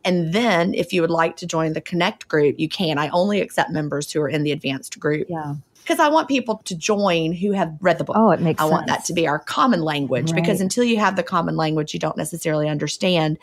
[0.03, 2.99] And then if you would like to join the Connect group, you can.
[2.99, 5.55] I only accept members who are in the advanced group Yeah.
[5.85, 8.15] Because I want people to join who have read the book.
[8.17, 8.71] Oh, it makes I sense.
[8.71, 11.99] want that to be our common language because until you have the common language, you
[11.99, 13.37] don't necessarily understand.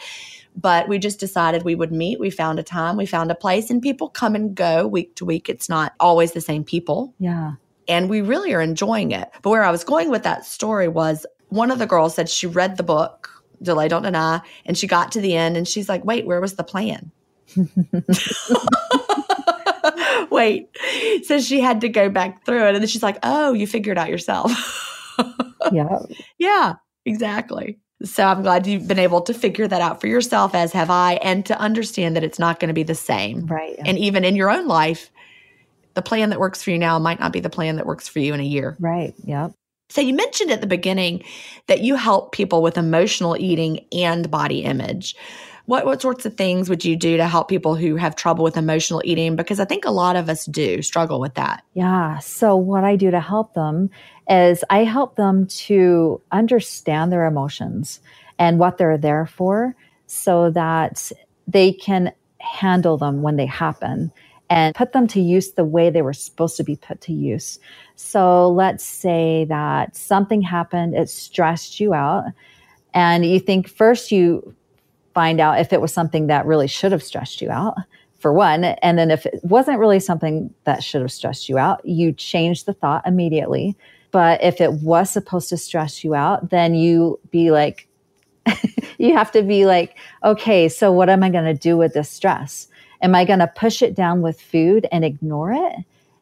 [0.56, 2.18] But we just decided we would meet.
[2.18, 5.24] We found a time, we found a place, and people come and go week to
[5.24, 5.48] week.
[5.48, 7.14] It's not always the same people.
[7.20, 7.52] Yeah.
[7.86, 9.30] And we really are enjoying it.
[9.42, 12.48] But where I was going with that story was one of the girls said she
[12.48, 13.30] read the book,
[13.62, 16.56] Delay Don't Deny, and she got to the end and she's like, wait, where was
[16.56, 17.12] the plan?
[20.30, 20.68] wait.
[21.24, 22.74] So she had to go back through it.
[22.74, 24.50] And then she's like, oh, you figured out yourself.
[25.70, 26.00] Yeah.
[26.38, 26.74] Yeah,
[27.06, 27.78] exactly.
[28.02, 31.14] So I'm glad you've been able to figure that out for yourself, as have I,
[31.22, 33.46] and to understand that it's not going to be the same.
[33.46, 33.76] Right.
[33.84, 35.10] And even in your own life,
[35.94, 38.18] the plan that works for you now might not be the plan that works for
[38.18, 38.76] you in a year.
[38.80, 39.14] right.
[39.24, 39.52] Yep.
[39.88, 41.22] So you mentioned at the beginning
[41.66, 45.14] that you help people with emotional eating and body image.
[45.66, 48.56] What what sorts of things would you do to help people who have trouble with
[48.56, 49.36] emotional eating?
[49.36, 51.62] Because I think a lot of us do struggle with that.
[51.74, 52.18] Yeah.
[52.18, 53.90] So, what I do to help them
[54.28, 58.00] is I help them to understand their emotions
[58.38, 61.12] and what they're there for so that
[61.46, 64.12] they can handle them when they happen
[64.50, 67.60] and put them to use the way they were supposed to be put to use.
[67.94, 72.24] So, let's say that something happened, it stressed you out,
[72.94, 74.54] and you think first you
[75.14, 77.74] find out if it was something that really should have stressed you out
[78.18, 78.64] for one.
[78.64, 82.64] And then if it wasn't really something that should have stressed you out you change
[82.64, 83.76] the thought immediately.
[84.12, 87.88] But if it was supposed to stress you out then you be like
[88.98, 92.10] you have to be like okay so what am i going to do with this
[92.10, 92.68] stress?
[93.02, 95.76] Am i going to push it down with food and ignore it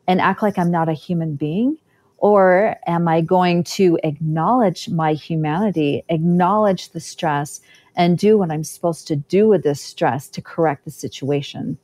[0.08, 1.76] and act like i'm not a human being?
[2.18, 7.60] Or am i going to acknowledge my humanity acknowledge the stress
[7.96, 11.78] and do what I'm supposed to do with this stress to correct the situation.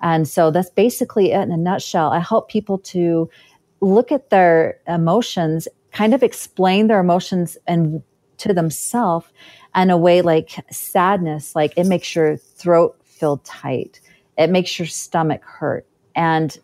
[0.00, 2.10] And so that's basically it in a nutshell.
[2.10, 3.30] I help people to
[3.80, 8.02] look at their emotions, kind of explain their emotions and
[8.38, 9.26] to themselves
[9.76, 14.00] in a way like sadness, like it makes your throat feel tight.
[14.36, 15.86] It makes your stomach hurt.
[16.14, 16.58] And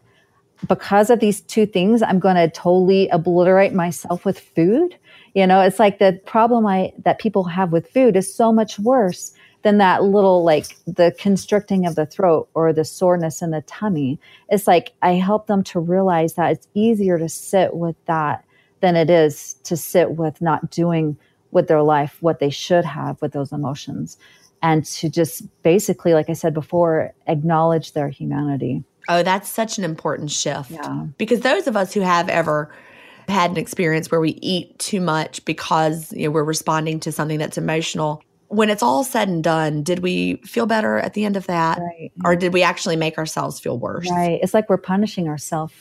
[0.66, 4.96] because of these two things, I'm going to totally obliterate myself with food.
[5.34, 8.78] You know, it's like the problem I that people have with food is so much
[8.78, 13.62] worse than that little like the constricting of the throat or the soreness in the
[13.62, 14.18] tummy.
[14.48, 18.44] It's like I help them to realize that it's easier to sit with that
[18.80, 21.16] than it is to sit with not doing
[21.50, 24.16] with their life what they should have with those emotions
[24.62, 28.84] and to just basically like I said before acknowledge their humanity.
[29.08, 30.70] Oh, that's such an important shift.
[30.70, 31.06] Yeah.
[31.16, 32.70] Because those of us who have ever
[33.28, 37.38] had an experience where we eat too much because you know we're responding to something
[37.38, 41.36] that's emotional, when it's all said and done, did we feel better at the end
[41.36, 41.78] of that?
[41.78, 42.10] Right.
[42.24, 44.10] Or did we actually make ourselves feel worse?
[44.10, 44.40] Right.
[44.42, 45.74] It's like we're punishing ourselves,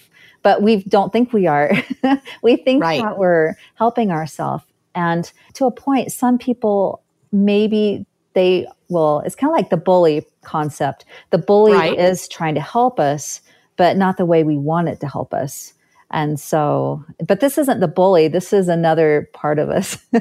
[0.44, 1.72] but we don't think we are.
[2.42, 3.02] we think Right.
[3.02, 4.66] that we're helping ourselves.
[4.96, 10.26] And to a point, some people maybe they will, it's kind of like the bully
[10.44, 11.06] concept.
[11.32, 11.98] The bully Right.
[11.98, 13.42] is trying to help us,
[13.78, 15.74] but not the way we want it to help us.
[16.12, 18.28] And so, but this isn't the bully.
[18.28, 19.98] This is another part of us.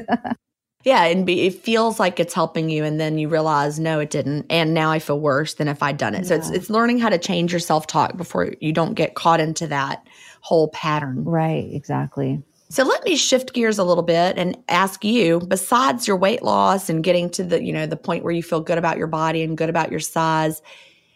[0.87, 4.09] Yeah, and be, it feels like it's helping you, and then you realize, no, it
[4.09, 6.25] didn't, and now I feel worse than if I'd done it.
[6.25, 9.41] So it's it's learning how to change your self talk before you don't get caught
[9.41, 10.07] into that
[10.39, 11.25] whole pattern.
[11.25, 11.67] right.
[11.73, 12.41] Exactly.
[12.69, 16.89] So let me shift gears a little bit and ask you, besides your weight loss
[16.89, 19.43] and getting to the you know the point where you feel good about your body
[19.43, 20.61] and good about your size,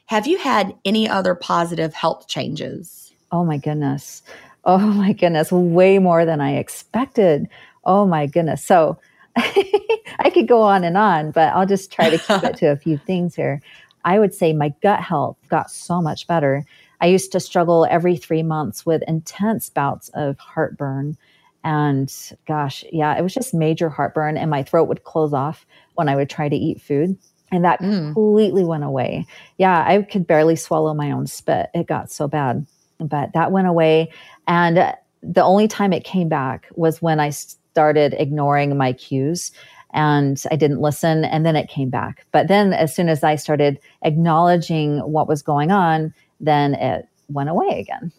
[0.07, 3.13] have you had any other positive health changes?
[3.31, 4.21] Oh my goodness.
[4.65, 5.51] Oh my goodness.
[5.51, 7.47] Way more than I expected.
[7.83, 8.63] Oh my goodness.
[8.63, 8.99] So
[9.35, 12.75] I could go on and on, but I'll just try to keep it to a
[12.77, 13.61] few things here.
[14.03, 16.65] I would say my gut health got so much better.
[16.99, 21.17] I used to struggle every three months with intense bouts of heartburn.
[21.63, 22.11] And
[22.47, 26.15] gosh, yeah, it was just major heartburn, and my throat would close off when I
[26.15, 27.17] would try to eat food.
[27.51, 28.13] And that Mm.
[28.13, 29.27] completely went away.
[29.57, 31.69] Yeah, I could barely swallow my own spit.
[31.75, 32.65] It got so bad.
[33.01, 34.11] But that went away.
[34.47, 39.51] And uh, the only time it came back was when I started ignoring my cues
[39.93, 41.25] and I didn't listen.
[41.25, 42.25] And then it came back.
[42.31, 47.49] But then as soon as I started acknowledging what was going on, then it went
[47.49, 48.11] away again.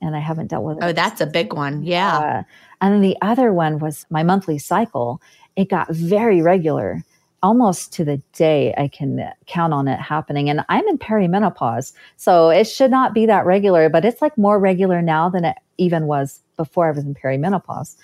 [0.00, 0.84] And I haven't dealt with it.
[0.84, 1.82] Oh, that's a big one.
[1.82, 2.18] Yeah.
[2.18, 2.42] Uh,
[2.80, 5.20] and then the other one was my monthly cycle.
[5.56, 7.02] It got very regular,
[7.42, 10.50] almost to the day I can count on it happening.
[10.50, 14.58] And I'm in perimenopause, so it should not be that regular, but it's like more
[14.58, 17.96] regular now than it even was before I was in perimenopause.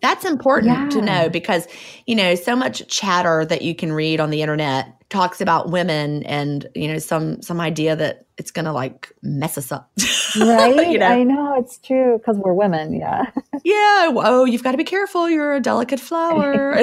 [0.00, 1.66] That's important to know because,
[2.06, 6.22] you know, so much chatter that you can read on the internet talks about women
[6.24, 9.90] and, you know, some some idea that it's going to like mess us up.
[10.38, 10.90] Right?
[10.90, 11.06] you know?
[11.06, 12.92] I know it's true because we're women.
[12.92, 13.30] Yeah.
[13.64, 15.30] yeah, oh, you've got to be careful.
[15.30, 16.78] You're a delicate flower.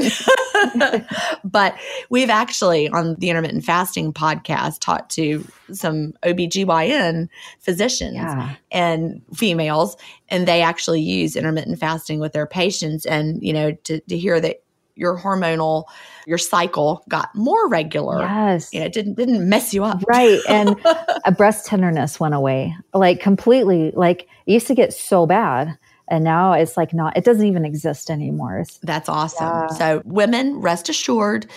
[1.44, 1.76] but
[2.10, 8.56] we've actually on the intermittent fasting podcast talked to some OBGYN physicians Yeah.
[8.72, 9.98] and females
[10.30, 14.40] and they actually use intermittent fasting with their patients and you know to, to hear
[14.42, 14.63] that
[14.96, 15.86] your hormonal
[16.28, 18.70] your cycle got more regular Yes.
[18.72, 20.40] you know it didn't didn't mess you up Right.
[20.48, 20.76] And
[21.26, 23.92] a breast tenderness went away, like completely.
[23.96, 25.78] Like it used to get so bad.
[26.10, 28.66] And now it's like not, it doesn't even exist anymore.
[28.82, 29.48] That's awesome.
[29.48, 29.68] Yeah.
[29.68, 31.48] So, women, rest assured,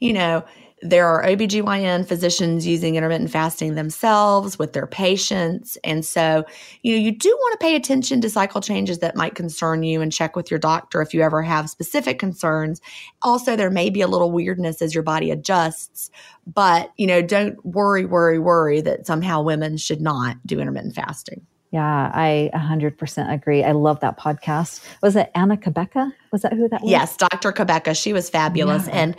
[0.00, 0.44] you know,
[0.82, 5.78] there are OBGYN physicians using intermittent fasting themselves with their patients.
[5.82, 6.44] And so,
[6.82, 10.02] you know, you do want to pay attention to cycle changes that might concern you
[10.02, 12.82] and check with your doctor if you ever have specific concerns.
[13.22, 16.10] Also, there may be a little weirdness as your body adjusts,
[16.46, 21.46] but, you know, don't worry, worry, worry that somehow women should not do intermittent fasting.
[21.72, 23.64] Yeah, I 100% agree.
[23.64, 24.84] I love that podcast.
[25.02, 26.12] Was it Anna Cabeca?
[26.32, 26.90] Was that who that was?
[26.90, 27.52] Yes, Dr.
[27.52, 28.00] Cabeca.
[28.00, 28.86] She was fabulous.
[28.86, 28.94] Yeah.
[28.94, 29.16] And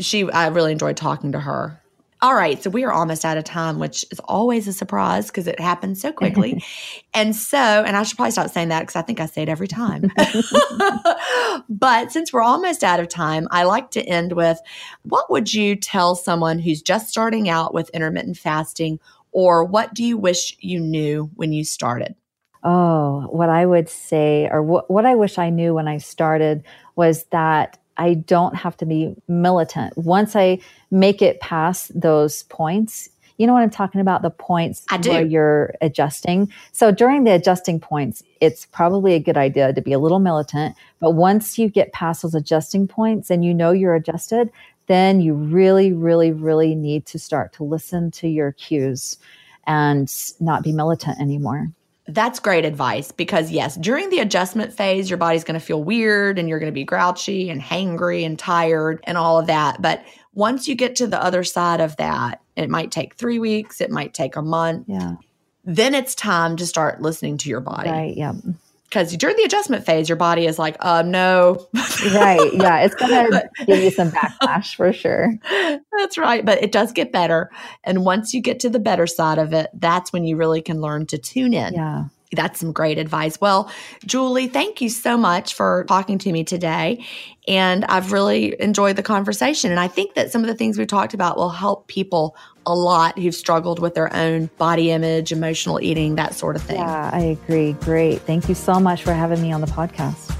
[0.00, 1.80] she, I really enjoyed talking to her.
[2.24, 2.62] All right.
[2.62, 6.00] So we are almost out of time, which is always a surprise because it happens
[6.00, 6.64] so quickly.
[7.14, 9.50] and so, and I should probably stop saying that because I think I say it
[9.50, 10.10] every time.
[11.68, 14.58] but since we're almost out of time, I like to end with
[15.02, 19.00] what would you tell someone who's just starting out with intermittent fasting,
[19.34, 22.14] or what do you wish you knew when you started?
[22.62, 26.64] Oh, what I would say, or what, what I wish I knew when I started
[26.96, 29.98] was that I don't have to be militant.
[29.98, 30.60] Once I
[30.90, 34.22] make it past those points, you know what I'm talking about?
[34.22, 36.52] The points where you're adjusting.
[36.70, 40.76] So during the adjusting points, it's probably a good idea to be a little militant.
[41.00, 44.50] But once you get past those adjusting points and you know you're adjusted,
[44.86, 49.16] then you really, really, really need to start to listen to your cues
[49.66, 51.68] and not be militant anymore.
[52.06, 56.38] That's great advice because, yes, during the adjustment phase, your body's going to feel weird
[56.38, 59.80] and you're going to be grouchy and hangry and tired and all of that.
[59.80, 60.04] But
[60.34, 63.90] once you get to the other side of that, it might take three weeks, it
[63.90, 64.84] might take a month.
[64.86, 65.14] Yeah.
[65.64, 67.88] Then it's time to start listening to your body.
[67.88, 68.14] Right.
[68.14, 68.34] Yeah.
[68.84, 71.66] Because during the adjustment phase, your body is like, um, no.
[72.12, 72.52] Right.
[72.52, 72.80] Yeah.
[72.80, 75.32] It's going to give you some backlash for sure.
[75.98, 76.44] That's right.
[76.44, 77.50] But it does get better.
[77.82, 80.80] And once you get to the better side of it, that's when you really can
[80.80, 81.74] learn to tune in.
[81.74, 82.04] Yeah.
[82.32, 83.40] That's some great advice.
[83.40, 83.70] Well,
[84.04, 87.04] Julie, thank you so much for talking to me today.
[87.46, 89.70] And I've really enjoyed the conversation.
[89.70, 92.74] And I think that some of the things we talked about will help people a
[92.74, 96.78] lot who've struggled with their own body image, emotional eating, that sort of thing.
[96.78, 97.10] Yeah.
[97.12, 97.74] I agree.
[97.74, 98.22] Great.
[98.22, 100.34] Thank you so much for having me on the podcast.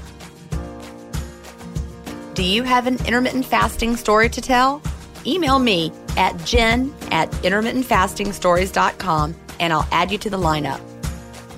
[2.33, 4.81] Do you have an intermittent fasting story to tell?
[5.25, 10.81] Email me at gin at intermittentfastingstories.com and I'll add you to the lineup.